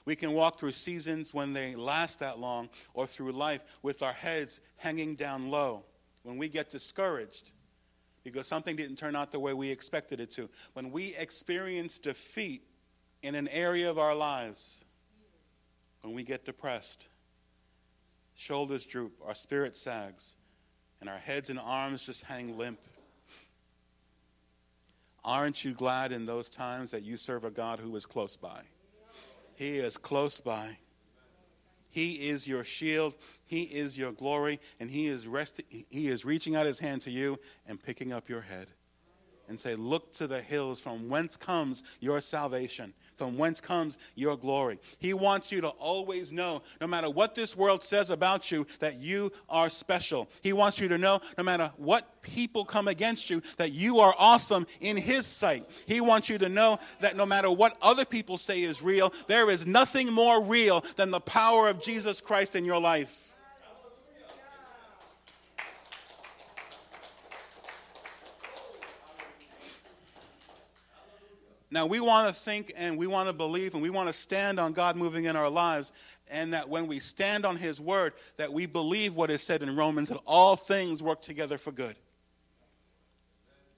We 0.05 0.15
can 0.15 0.35
walk 0.35 0.61
through 0.61 0.71
seasons 0.71 1.35
when 1.35 1.53
they 1.53 1.75
last 1.75 2.21
that 2.21 2.39
long, 2.39 2.69
or 2.95 3.09
through 3.09 3.33
life 3.33 3.65
with 3.83 4.05
our 4.05 4.13
heads 4.13 4.61
hanging 4.77 5.17
down 5.17 5.51
low. 5.51 5.85
When 6.23 6.37
we 6.37 6.47
get 6.47 6.71
discouraged, 6.71 7.53
because 8.25 8.47
something 8.47 8.75
didn't 8.75 8.97
turn 8.97 9.15
out 9.15 9.31
the 9.31 9.39
way 9.39 9.53
we 9.53 9.71
expected 9.71 10.19
it 10.19 10.31
to. 10.33 10.49
When 10.73 10.91
we 10.91 11.15
experience 11.17 11.99
defeat 11.99 12.63
in 13.23 13.35
an 13.35 13.49
area 13.49 13.91
of 13.91 13.99
our 13.99 14.15
lives, 14.15 14.85
when 16.01 16.15
we 16.15 16.25
get 16.25 16.45
depressed, 16.45 17.09
shoulders 18.35 18.85
droop, 18.85 19.13
our 19.25 19.35
spirit 19.35 19.77
sags, 19.77 20.37
and 21.01 21.09
our 21.09 21.19
heads 21.19 21.51
and 21.51 21.59
arms 21.59 22.07
just 22.07 22.25
hang 22.25 22.57
limp. 22.57 22.81
Aren't 25.23 25.65
you 25.65 25.73
glad 25.73 26.13
in 26.13 26.27
those 26.27 26.49
times 26.49 26.91
that 26.91 27.03
you 27.03 27.17
serve 27.17 27.45
a 27.45 27.51
God 27.51 27.79
who 27.79 27.95
is 27.97 28.05
close 28.05 28.37
by? 28.37 28.63
He 29.55 29.79
is 29.79 29.97
close 29.97 30.41
by. 30.41 30.79
He 31.95 32.29
is 32.29 32.49
your 32.49 32.65
shield. 32.65 33.15
He 33.47 33.63
is 33.63 33.97
your 33.97 34.11
glory. 34.11 34.59
And 34.81 34.91
he 34.91 35.07
is, 35.07 35.29
resting, 35.29 35.65
he 35.69 36.09
is 36.09 36.25
reaching 36.25 36.57
out 36.57 36.67
his 36.67 36.81
hand 36.81 37.03
to 37.03 37.11
you 37.13 37.37
and 37.69 37.81
picking 37.81 38.13
up 38.13 38.29
your 38.29 38.41
head 38.41 38.67
and 39.49 39.59
say, 39.59 39.75
Look 39.75 40.13
to 40.15 40.27
the 40.27 40.41
hills 40.41 40.81
from 40.81 41.09
whence 41.09 41.37
comes 41.37 41.83
your 42.01 42.21
salvation 42.21 42.95
from 43.17 43.39
whence 43.39 43.61
comes 43.61 43.99
your 44.15 44.37
glory. 44.37 44.79
He 44.99 45.15
wants 45.15 45.53
you 45.53 45.61
to 45.63 45.69
always 45.69 46.33
know, 46.33 46.63
no 46.81 46.87
matter 46.87 47.11
what 47.11 47.35
this 47.35 47.57
world 47.57 47.83
says 47.83 48.11
about 48.11 48.51
you, 48.51 48.67
that 48.81 48.97
you 48.97 49.33
are 49.49 49.69
special. 49.69 50.29
He 50.43 50.53
wants 50.53 50.81
you 50.81 50.89
to 50.89 50.99
know, 50.99 51.21
no 51.39 51.45
matter 51.45 51.73
what 51.77 52.23
people 52.23 52.65
come 52.65 52.89
against 52.89 53.31
you, 53.31 53.43
that 53.57 53.73
you 53.73 53.99
are 53.99 54.15
awesome 54.19 54.67
in 54.81 54.97
His 54.97 55.27
sight. 55.27 55.69
He 55.87 56.01
wants 56.01 56.29
you 56.29 56.39
to 56.39 56.49
know 56.49 56.79
that 57.01 57.17
no 57.17 57.27
matter 57.27 57.51
what 57.51 57.77
other 57.83 58.05
people 58.05 58.37
say 58.37 58.63
is 58.63 58.83
real, 58.83 59.13
there 59.29 59.51
is 59.51 59.67
nothing 59.67 60.13
more 60.13 60.43
real 60.43 60.81
than 60.97 61.11
the 61.11 61.21
power 61.21 61.69
of 61.69 61.83
Jesus 61.83 62.21
Christ 62.21 62.57
in 62.57 62.65
your 62.65 62.81
life. 62.81 63.34
Now, 71.75 71.87
we 71.87 71.99
want 71.99 72.29
to 72.29 72.41
think 72.41 72.73
and 72.77 72.97
we 72.97 73.09
want 73.09 73.29
to 73.29 73.35
believe 73.35 73.75
and 73.75 73.83
we 73.83 73.91
want 73.91 74.07
to 74.07 74.13
stand 74.13 74.61
on 74.61 74.71
God 74.71 74.95
moving 74.95 75.25
in 75.25 75.35
our 75.35 75.51
lives. 75.51 75.91
And 76.31 76.53
that 76.53 76.69
when 76.69 76.87
we 76.87 77.01
stand 77.01 77.45
on 77.45 77.57
His 77.57 77.81
word, 77.81 78.13
that 78.37 78.53
we 78.53 78.67
believe 78.67 79.17
what 79.17 79.29
is 79.29 79.43
said 79.43 79.61
in 79.61 79.75
Romans 79.75 80.09
that 80.11 80.21
all 80.25 80.55
things 80.55 81.03
work 81.03 81.21
together 81.21 81.59
for 81.59 81.73
good. 81.73 81.97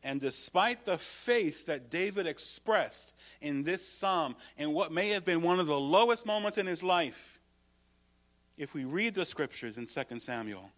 And 0.05 0.21
despite 0.21 0.85
the 0.85 0.99
faith 0.99 1.65
that 1.67 1.91
David 1.91 2.27
expressed 2.27 3.17
in 3.41 3.63
this 3.63 3.89
psalm, 3.89 4.37
in 4.59 4.75
what 4.75 4.93
may 4.93 5.09
have 5.09 5.25
been 5.25 5.41
one 5.41 5.59
of 5.59 5.67
the 5.67 5.81
lowest 5.81 6.27
moments 6.27 6.59
in 6.59 6.67
his 6.67 6.83
life, 6.83 7.41
if 8.59 8.75
we 8.75 8.85
read 8.85 9.15
the 9.15 9.25
scriptures 9.25 9.79
in 9.79 9.87
2 9.87 10.19
Samuel, 10.19 10.71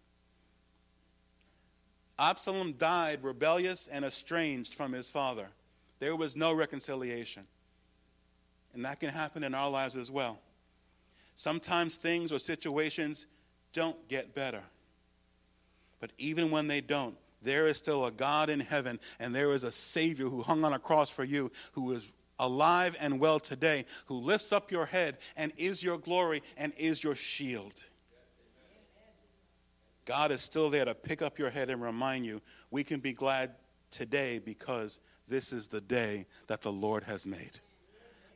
Absalom 2.17 2.73
died 2.73 3.25
rebellious 3.25 3.87
and 3.87 4.05
estranged 4.05 4.73
from 4.73 4.93
his 4.93 5.09
father. 5.09 5.49
There 5.99 6.15
was 6.15 6.35
no 6.35 6.53
reconciliation. 6.53 7.45
And 8.73 8.85
that 8.85 8.99
can 8.99 9.09
happen 9.09 9.43
in 9.43 9.53
our 9.53 9.69
lives 9.69 9.97
as 9.97 10.09
well. 10.09 10.39
Sometimes 11.35 11.95
things 11.95 12.31
or 12.31 12.39
situations 12.39 13.27
don't 13.73 14.07
get 14.07 14.35
better. 14.35 14.63
But 15.99 16.11
even 16.17 16.51
when 16.51 16.67
they 16.67 16.81
don't, 16.81 17.15
there 17.41 17.67
is 17.67 17.77
still 17.77 18.05
a 18.05 18.11
God 18.11 18.49
in 18.49 18.59
heaven, 18.59 18.99
and 19.19 19.33
there 19.33 19.53
is 19.53 19.63
a 19.63 19.71
Savior 19.71 20.27
who 20.27 20.41
hung 20.41 20.63
on 20.65 20.73
a 20.73 20.79
cross 20.79 21.09
for 21.09 21.23
you, 21.23 21.51
who 21.73 21.91
is 21.93 22.13
alive 22.37 22.95
and 22.99 23.19
well 23.19 23.39
today, 23.39 23.85
who 24.05 24.15
lifts 24.15 24.51
up 24.51 24.71
your 24.71 24.85
head 24.85 25.17
and 25.35 25.51
is 25.57 25.83
your 25.83 25.97
glory 25.97 26.41
and 26.57 26.73
is 26.77 27.03
your 27.03 27.15
shield. 27.15 27.85
God 30.05 30.31
is 30.31 30.41
still 30.41 30.69
there 30.69 30.85
to 30.85 30.95
pick 30.95 31.21
up 31.21 31.37
your 31.37 31.49
head 31.49 31.69
and 31.69 31.81
remind 31.81 32.25
you 32.25 32.41
we 32.71 32.83
can 32.83 32.99
be 32.99 33.13
glad 33.13 33.51
today 33.91 34.39
because 34.39 34.99
this 35.29 35.53
is 35.53 35.67
the 35.67 35.79
day 35.79 36.25
that 36.47 36.61
the 36.61 36.71
Lord 36.71 37.03
has 37.03 37.25
made. 37.25 37.59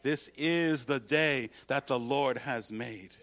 This 0.03 0.29
is 0.37 0.85
the 0.85 0.99
day 0.99 1.49
that 1.67 1.87
the 1.87 1.99
Lord 1.99 2.37
has 2.37 2.71
made. 2.71 3.15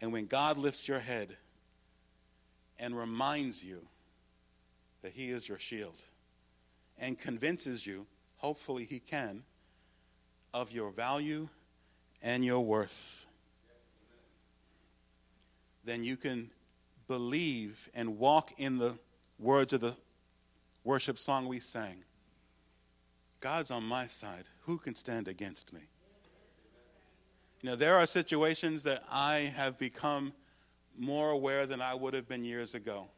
And 0.00 0.12
when 0.12 0.26
God 0.26 0.58
lifts 0.58 0.88
your 0.88 0.98
head 0.98 1.36
and 2.78 2.96
reminds 2.96 3.64
you 3.64 3.86
that 5.02 5.12
He 5.12 5.30
is 5.30 5.48
your 5.48 5.58
shield 5.58 6.00
and 6.98 7.18
convinces 7.18 7.86
you, 7.86 8.06
hopefully 8.36 8.86
He 8.88 8.98
can, 8.98 9.44
of 10.54 10.72
your 10.72 10.90
value 10.90 11.48
and 12.22 12.44
your 12.44 12.60
worth, 12.60 13.26
then 15.84 16.02
you 16.02 16.16
can 16.16 16.50
believe 17.08 17.88
and 17.94 18.18
walk 18.18 18.52
in 18.56 18.78
the 18.78 18.98
words 19.38 19.72
of 19.72 19.80
the 19.80 19.94
worship 20.84 21.18
song 21.18 21.46
we 21.46 21.60
sang 21.60 22.04
God's 23.40 23.72
on 23.72 23.84
my 23.84 24.06
side. 24.06 24.44
Who 24.62 24.78
can 24.78 24.94
stand 24.94 25.26
against 25.26 25.72
me? 25.72 25.80
You 27.60 27.70
know, 27.70 27.76
there 27.76 27.96
are 27.96 28.06
situations 28.06 28.84
that 28.84 29.02
I 29.10 29.52
have 29.56 29.78
become 29.78 30.32
more 30.96 31.30
aware 31.30 31.66
than 31.66 31.82
I 31.82 31.94
would 31.94 32.14
have 32.14 32.28
been 32.28 32.44
years 32.44 32.74
ago 32.74 33.08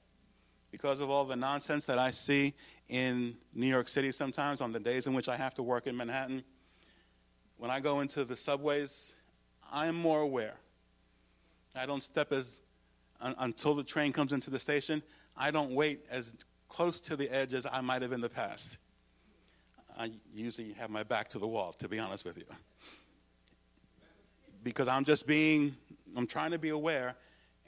because 0.70 1.00
of 1.00 1.10
all 1.10 1.24
the 1.24 1.36
nonsense 1.36 1.84
that 1.84 1.98
I 1.98 2.10
see 2.10 2.54
in 2.88 3.36
New 3.54 3.66
York 3.66 3.86
City 3.86 4.10
sometimes 4.10 4.60
on 4.60 4.72
the 4.72 4.80
days 4.80 5.06
in 5.06 5.14
which 5.14 5.28
I 5.28 5.36
have 5.36 5.54
to 5.54 5.62
work 5.62 5.86
in 5.86 5.96
Manhattan. 5.96 6.42
When 7.58 7.70
I 7.70 7.80
go 7.80 8.00
into 8.00 8.24
the 8.24 8.36
subways, 8.36 9.14
I 9.72 9.86
am 9.86 9.94
more 9.94 10.20
aware. 10.20 10.56
I 11.76 11.86
don't 11.86 12.02
step 12.02 12.32
as 12.32 12.62
until 13.20 13.74
the 13.74 13.84
train 13.84 14.12
comes 14.12 14.32
into 14.32 14.50
the 14.50 14.58
station. 14.58 15.02
I 15.36 15.50
don't 15.50 15.70
wait 15.72 16.00
as 16.10 16.34
close 16.68 17.00
to 17.00 17.16
the 17.16 17.30
edge 17.30 17.54
as 17.54 17.66
I 17.70 17.80
might 17.80 18.02
have 18.02 18.12
in 18.12 18.20
the 18.20 18.28
past. 18.28 18.78
I 19.98 20.10
usually 20.32 20.72
have 20.72 20.90
my 20.90 21.02
back 21.02 21.28
to 21.28 21.38
the 21.38 21.46
wall, 21.46 21.72
to 21.78 21.88
be 21.88 21.98
honest 21.98 22.24
with 22.24 22.36
you. 22.36 22.44
Because 24.62 24.88
I'm 24.88 25.04
just 25.04 25.26
being, 25.26 25.76
I'm 26.16 26.26
trying 26.26 26.50
to 26.50 26.58
be 26.58 26.70
aware 26.70 27.14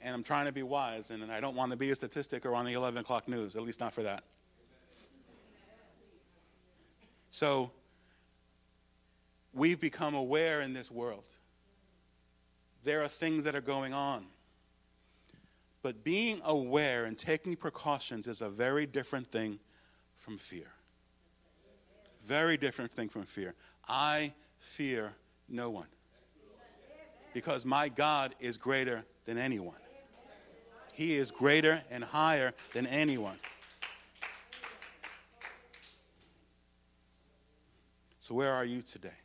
and 0.03 0.13
I'm 0.13 0.23
trying 0.23 0.45
to 0.45 0.53
be 0.53 0.63
wise, 0.63 1.09
and 1.09 1.31
I 1.31 1.39
don't 1.39 1.55
want 1.55 1.71
to 1.71 1.77
be 1.77 1.89
a 1.89 1.95
statistic 1.95 2.45
or 2.45 2.53
on 2.53 2.65
the 2.65 2.73
11 2.73 2.99
o'clock 2.99 3.27
news, 3.27 3.55
at 3.55 3.63
least 3.63 3.79
not 3.79 3.93
for 3.93 4.03
that. 4.03 4.23
So, 7.29 7.71
we've 9.53 9.81
become 9.81 10.13
aware 10.13 10.61
in 10.61 10.73
this 10.73 10.91
world. 10.91 11.25
There 12.83 13.03
are 13.03 13.07
things 13.07 13.43
that 13.45 13.55
are 13.55 13.61
going 13.61 13.93
on. 13.93 14.25
But 15.87 16.03
being 16.03 16.41
aware 16.43 17.05
and 17.05 17.17
taking 17.17 17.55
precautions 17.55 18.27
is 18.27 18.41
a 18.41 18.49
very 18.49 18.85
different 18.85 19.27
thing 19.27 19.57
from 20.17 20.35
fear. 20.35 20.73
Very 22.25 22.57
different 22.57 22.91
thing 22.91 23.07
from 23.07 23.23
fear. 23.23 23.55
I 23.87 24.33
fear 24.57 25.13
no 25.47 25.69
one 25.69 25.87
because 27.33 27.65
my 27.65 27.87
God 27.87 28.35
is 28.41 28.57
greater 28.57 29.05
than 29.23 29.37
anyone. 29.37 29.77
He 30.93 31.15
is 31.15 31.31
greater 31.31 31.81
and 31.89 32.03
higher 32.03 32.51
than 32.73 32.85
anyone. 32.85 33.39
So, 38.19 38.35
where 38.35 38.51
are 38.51 38.65
you 38.65 38.81
today? 38.81 39.21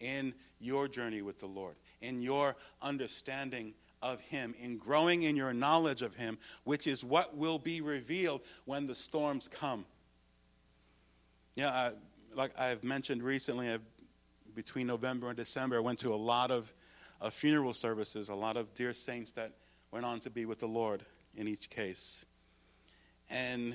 In 0.00 0.34
your 0.58 0.88
journey 0.88 1.22
with 1.22 1.38
the 1.38 1.46
Lord, 1.46 1.76
in 2.00 2.20
your 2.20 2.56
understanding 2.82 3.74
of 4.04 4.20
Him, 4.20 4.54
in 4.60 4.76
growing 4.76 5.22
in 5.22 5.34
your 5.34 5.52
knowledge 5.52 6.02
of 6.02 6.14
Him, 6.14 6.38
which 6.62 6.86
is 6.86 7.02
what 7.04 7.36
will 7.36 7.58
be 7.58 7.80
revealed 7.80 8.42
when 8.66 8.86
the 8.86 8.94
storms 8.94 9.48
come. 9.48 9.86
Yeah, 11.56 11.90
like 12.34 12.56
I've 12.58 12.84
mentioned 12.84 13.22
recently, 13.22 13.70
I've, 13.70 13.82
between 14.54 14.86
November 14.86 15.28
and 15.28 15.36
December, 15.36 15.76
I 15.76 15.80
went 15.80 15.98
to 16.00 16.12
a 16.12 16.16
lot 16.16 16.50
of 16.50 16.72
uh, 17.20 17.30
funeral 17.30 17.72
services, 17.72 18.28
a 18.28 18.34
lot 18.34 18.56
of 18.56 18.74
dear 18.74 18.92
saints 18.92 19.32
that 19.32 19.52
went 19.90 20.04
on 20.04 20.20
to 20.20 20.30
be 20.30 20.44
with 20.44 20.58
the 20.58 20.68
Lord 20.68 21.02
in 21.34 21.48
each 21.48 21.70
case. 21.70 22.26
And 23.30 23.74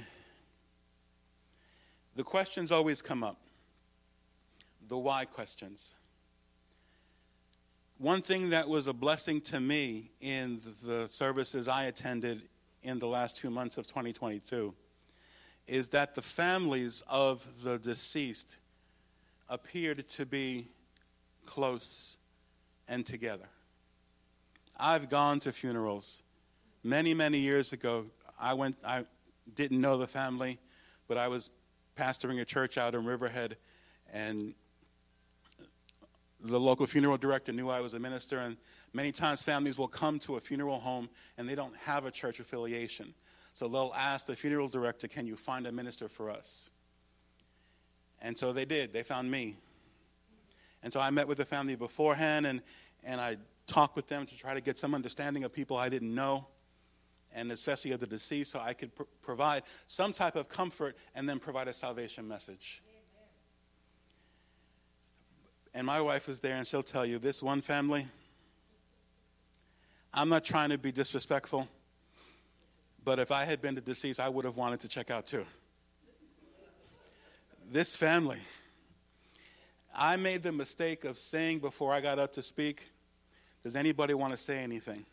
the 2.15 2.23
questions 2.23 2.71
always 2.71 3.01
come 3.01 3.23
up 3.23 3.37
the 4.87 4.97
why 4.97 5.23
questions. 5.25 5.95
One 7.99 8.21
thing 8.21 8.51
that 8.51 8.69
was 8.69 8.87
a 8.87 8.93
blessing 8.93 9.41
to 9.41 9.59
me 9.59 10.11
in 10.21 10.61
the 10.85 11.05
services 11.05 11.67
I 11.67 11.83
attended 11.83 12.43
in 12.81 12.97
the 12.97 13.07
last 13.07 13.35
two 13.35 13.49
months 13.49 13.77
of 13.77 13.87
2022 13.87 14.73
is 15.67 15.89
that 15.89 16.15
the 16.15 16.21
families 16.21 17.03
of 17.09 17.45
the 17.61 17.77
deceased 17.77 18.55
appeared 19.49 20.07
to 20.07 20.25
be 20.25 20.67
close 21.45 22.17
and 22.87 23.05
together. 23.05 23.49
I've 24.79 25.09
gone 25.09 25.41
to 25.41 25.51
funerals 25.51 26.23
many, 26.85 27.13
many 27.13 27.39
years 27.39 27.73
ago. 27.73 28.05
I 28.39 28.53
went 28.53 28.77
I 28.85 29.03
didn't 29.55 29.81
know 29.81 29.97
the 29.97 30.07
family, 30.07 30.57
but 31.09 31.17
I 31.17 31.27
was 31.27 31.49
pastoring 31.97 32.39
a 32.39 32.45
church 32.45 32.77
out 32.77 32.95
in 32.95 33.03
Riverhead 33.03 33.57
and 34.13 34.53
the 36.41 36.59
local 36.59 36.85
funeral 36.85 37.17
director 37.17 37.51
knew 37.51 37.69
I 37.69 37.81
was 37.81 37.93
a 37.93 37.99
minister, 37.99 38.37
and 38.37 38.57
many 38.93 39.11
times 39.11 39.41
families 39.41 39.77
will 39.77 39.87
come 39.87 40.19
to 40.19 40.35
a 40.35 40.39
funeral 40.39 40.79
home 40.79 41.09
and 41.37 41.47
they 41.47 41.55
don't 41.55 41.75
have 41.77 42.05
a 42.05 42.11
church 42.11 42.39
affiliation. 42.39 43.13
So 43.53 43.67
they'll 43.67 43.93
ask 43.97 44.27
the 44.27 44.35
funeral 44.35 44.67
director, 44.67 45.07
Can 45.07 45.27
you 45.27 45.35
find 45.35 45.67
a 45.67 45.71
minister 45.71 46.07
for 46.07 46.29
us? 46.29 46.71
And 48.21 48.37
so 48.37 48.53
they 48.53 48.65
did. 48.65 48.93
They 48.93 49.03
found 49.03 49.29
me. 49.29 49.55
And 50.83 50.93
so 50.93 50.99
I 50.99 51.09
met 51.09 51.27
with 51.27 51.37
the 51.37 51.45
family 51.45 51.75
beforehand 51.75 52.45
and, 52.45 52.61
and 53.03 53.19
I 53.19 53.37
talked 53.67 53.95
with 53.95 54.07
them 54.07 54.25
to 54.25 54.37
try 54.37 54.53
to 54.53 54.61
get 54.61 54.79
some 54.79 54.95
understanding 54.95 55.43
of 55.43 55.53
people 55.53 55.77
I 55.77 55.89
didn't 55.89 56.13
know, 56.13 56.47
and 57.35 57.51
especially 57.51 57.91
of 57.91 57.99
the 57.99 58.07
deceased, 58.07 58.51
so 58.51 58.59
I 58.59 58.73
could 58.73 58.95
pr- 58.95 59.03
provide 59.21 59.63
some 59.87 60.11
type 60.11 60.35
of 60.35 60.49
comfort 60.49 60.97
and 61.15 61.27
then 61.27 61.39
provide 61.39 61.67
a 61.67 61.73
salvation 61.73 62.27
message. 62.27 62.81
And 65.73 65.85
my 65.85 66.01
wife 66.01 66.27
was 66.27 66.39
there, 66.39 66.55
and 66.55 66.65
she'll 66.65 66.83
tell 66.83 67.05
you 67.05 67.19
this 67.19 67.43
one 67.43 67.61
family, 67.61 68.05
I'm 70.13 70.29
not 70.29 70.43
trying 70.43 70.69
to 70.69 70.77
be 70.77 70.91
disrespectful, 70.91 71.67
but 73.05 73.19
if 73.19 73.31
I 73.31 73.45
had 73.45 73.61
been 73.61 73.75
the 73.75 73.81
deceased, 73.81 74.19
I 74.19 74.29
would 74.29 74.45
have 74.45 74.57
wanted 74.57 74.79
to 74.81 74.87
check 74.87 75.11
out 75.11 75.25
too. 75.25 75.45
This 77.71 77.95
family, 77.95 78.39
I 79.95 80.17
made 80.17 80.41
the 80.41 80.51
mistake 80.51 81.05
of 81.05 81.19
saying 81.19 81.59
before 81.59 81.93
I 81.93 82.01
got 82.01 82.17
up 82.17 82.33
to 82.33 82.41
speak, 82.41 82.87
Does 83.63 83.75
anybody 83.75 84.15
want 84.15 84.31
to 84.31 84.37
say 84.37 84.63
anything? 84.63 85.05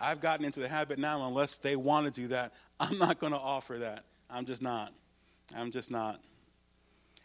I've 0.00 0.20
gotten 0.20 0.44
into 0.44 0.60
the 0.60 0.68
habit 0.68 0.98
now, 0.98 1.26
unless 1.26 1.56
they 1.56 1.74
want 1.74 2.06
to 2.06 2.12
do 2.12 2.28
that, 2.28 2.52
I'm 2.78 2.98
not 2.98 3.18
going 3.18 3.32
to 3.32 3.38
offer 3.38 3.78
that. 3.78 4.04
I'm 4.30 4.44
just 4.44 4.62
not. 4.62 4.92
I'm 5.56 5.72
just 5.72 5.90
not. 5.90 6.20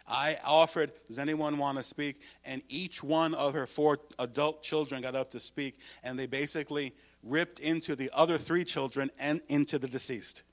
I 0.07 0.37
offered, 0.45 0.91
does 1.07 1.17
anyone 1.17 1.57
want 1.57 1.77
to 1.77 1.83
speak? 1.83 2.21
And 2.43 2.61
each 2.67 3.03
one 3.03 3.33
of 3.33 3.53
her 3.53 3.65
four 3.65 3.99
adult 4.19 4.61
children 4.61 5.01
got 5.01 5.15
up 5.15 5.31
to 5.31 5.39
speak, 5.39 5.79
and 6.03 6.17
they 6.17 6.27
basically 6.27 6.93
ripped 7.23 7.59
into 7.59 7.95
the 7.95 8.11
other 8.13 8.37
three 8.37 8.63
children 8.63 9.09
and 9.17 9.41
into 9.49 9.79
the 9.79 9.87
deceased. 9.87 10.43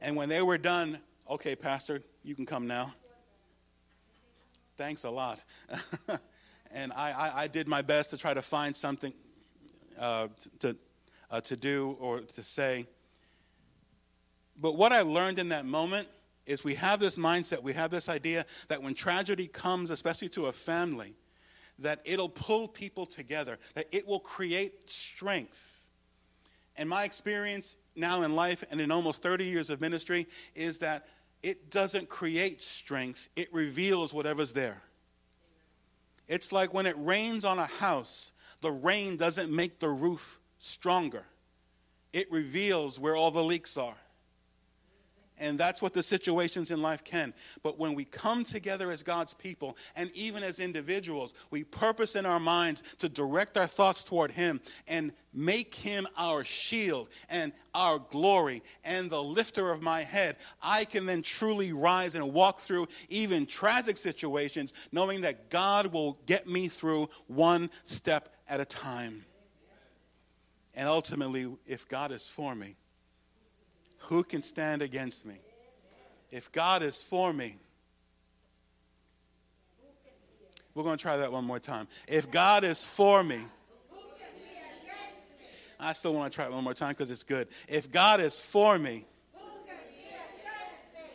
And 0.00 0.14
when 0.14 0.28
they 0.28 0.42
were 0.42 0.58
done, 0.58 0.98
okay, 1.28 1.56
Pastor, 1.56 2.02
you 2.22 2.36
can 2.36 2.46
come 2.46 2.68
now. 2.68 2.92
Thanks 4.76 5.02
a 5.02 5.10
lot. 5.10 5.44
and 6.70 6.92
I, 6.92 7.10
I, 7.10 7.42
I, 7.42 7.46
did 7.48 7.66
my 7.66 7.82
best 7.82 8.10
to 8.10 8.16
try 8.16 8.32
to 8.32 8.42
find 8.42 8.76
something 8.76 9.12
uh, 9.98 10.28
to, 10.60 10.76
uh, 11.32 11.40
to 11.40 11.56
do 11.56 11.96
or 11.98 12.20
to 12.20 12.42
say. 12.44 12.86
But 14.60 14.76
what 14.76 14.92
I 14.92 15.02
learned 15.02 15.40
in 15.40 15.48
that 15.48 15.64
moment 15.64 16.06
is 16.48 16.64
we 16.64 16.74
have 16.74 16.98
this 16.98 17.18
mindset, 17.18 17.62
we 17.62 17.74
have 17.74 17.90
this 17.90 18.08
idea 18.08 18.44
that 18.68 18.82
when 18.82 18.94
tragedy 18.94 19.46
comes, 19.46 19.90
especially 19.90 20.30
to 20.30 20.46
a 20.46 20.52
family, 20.52 21.14
that 21.78 22.00
it'll 22.04 22.30
pull 22.30 22.66
people 22.66 23.06
together, 23.06 23.58
that 23.74 23.86
it 23.92 24.06
will 24.08 24.18
create 24.18 24.90
strength. 24.90 25.90
And 26.76 26.88
my 26.88 27.04
experience 27.04 27.76
now 27.94 28.22
in 28.22 28.34
life 28.34 28.64
and 28.70 28.80
in 28.80 28.90
almost 28.90 29.22
30 29.22 29.44
years 29.44 29.68
of 29.68 29.80
ministry 29.80 30.26
is 30.54 30.78
that 30.78 31.06
it 31.42 31.70
doesn't 31.70 32.08
create 32.08 32.62
strength, 32.62 33.28
it 33.36 33.52
reveals 33.52 34.14
whatever's 34.14 34.54
there. 34.54 34.82
It's 36.26 36.50
like 36.50 36.72
when 36.72 36.86
it 36.86 36.96
rains 36.98 37.44
on 37.44 37.58
a 37.58 37.66
house, 37.66 38.32
the 38.62 38.72
rain 38.72 39.16
doesn't 39.16 39.50
make 39.50 39.78
the 39.78 39.88
roof 39.88 40.40
stronger, 40.58 41.24
it 42.12 42.32
reveals 42.32 42.98
where 42.98 43.14
all 43.14 43.30
the 43.30 43.44
leaks 43.44 43.76
are. 43.76 43.98
And 45.40 45.58
that's 45.58 45.80
what 45.80 45.92
the 45.92 46.02
situations 46.02 46.70
in 46.70 46.82
life 46.82 47.04
can. 47.04 47.32
But 47.62 47.78
when 47.78 47.94
we 47.94 48.04
come 48.04 48.44
together 48.44 48.90
as 48.90 49.02
God's 49.02 49.34
people, 49.34 49.76
and 49.96 50.10
even 50.14 50.42
as 50.42 50.58
individuals, 50.58 51.34
we 51.50 51.64
purpose 51.64 52.16
in 52.16 52.26
our 52.26 52.40
minds 52.40 52.82
to 52.98 53.08
direct 53.08 53.56
our 53.56 53.66
thoughts 53.66 54.04
toward 54.04 54.32
Him 54.32 54.60
and 54.88 55.12
make 55.32 55.74
Him 55.74 56.06
our 56.16 56.44
shield 56.44 57.08
and 57.30 57.52
our 57.74 57.98
glory 57.98 58.62
and 58.84 59.10
the 59.10 59.22
lifter 59.22 59.70
of 59.70 59.82
my 59.82 60.00
head, 60.00 60.36
I 60.62 60.84
can 60.84 61.06
then 61.06 61.22
truly 61.22 61.72
rise 61.72 62.14
and 62.14 62.32
walk 62.32 62.58
through 62.58 62.88
even 63.08 63.46
tragic 63.46 63.96
situations, 63.96 64.74
knowing 64.92 65.20
that 65.20 65.50
God 65.50 65.92
will 65.92 66.18
get 66.26 66.46
me 66.46 66.68
through 66.68 67.08
one 67.26 67.70
step 67.84 68.34
at 68.48 68.60
a 68.60 68.64
time. 68.64 69.24
And 70.74 70.88
ultimately, 70.88 71.52
if 71.66 71.88
God 71.88 72.12
is 72.12 72.28
for 72.28 72.54
me, 72.54 72.76
who 74.08 74.24
can 74.24 74.42
stand 74.42 74.80
against 74.80 75.26
me? 75.26 75.34
If 76.30 76.50
God 76.50 76.82
is 76.82 77.02
for 77.02 77.30
me, 77.30 77.56
we're 80.74 80.82
going 80.82 80.96
to 80.96 81.02
try 81.02 81.18
that 81.18 81.30
one 81.30 81.44
more 81.44 81.58
time. 81.58 81.86
If 82.08 82.30
God 82.30 82.64
is 82.64 82.82
for 82.82 83.22
me, 83.22 83.38
I 85.78 85.92
still 85.92 86.14
want 86.14 86.32
to 86.32 86.34
try 86.34 86.46
it 86.46 86.52
one 86.52 86.64
more 86.64 86.72
time 86.72 86.90
because 86.90 87.10
it's 87.10 87.22
good. 87.22 87.48
If 87.68 87.92
God 87.92 88.20
is 88.20 88.40
for 88.40 88.78
me, 88.78 89.04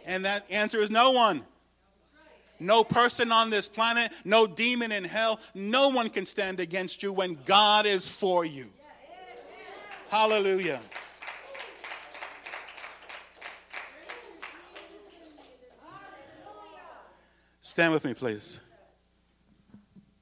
and 0.05 0.25
that 0.25 0.49
answer 0.51 0.79
is 0.79 0.91
no 0.91 1.11
one. 1.11 1.43
No 2.59 2.83
person 2.83 3.31
on 3.31 3.49
this 3.49 3.67
planet, 3.67 4.11
no 4.23 4.45
demon 4.45 4.91
in 4.91 5.03
hell, 5.03 5.39
no 5.55 5.89
one 5.89 6.09
can 6.09 6.27
stand 6.27 6.59
against 6.59 7.01
you 7.01 7.11
when 7.11 7.39
God 7.45 7.87
is 7.87 8.07
for 8.07 8.45
you. 8.45 8.67
Hallelujah. 10.09 10.79
Stand 17.73 17.91
with 17.91 18.05
me, 18.05 18.13
please. 18.13 18.59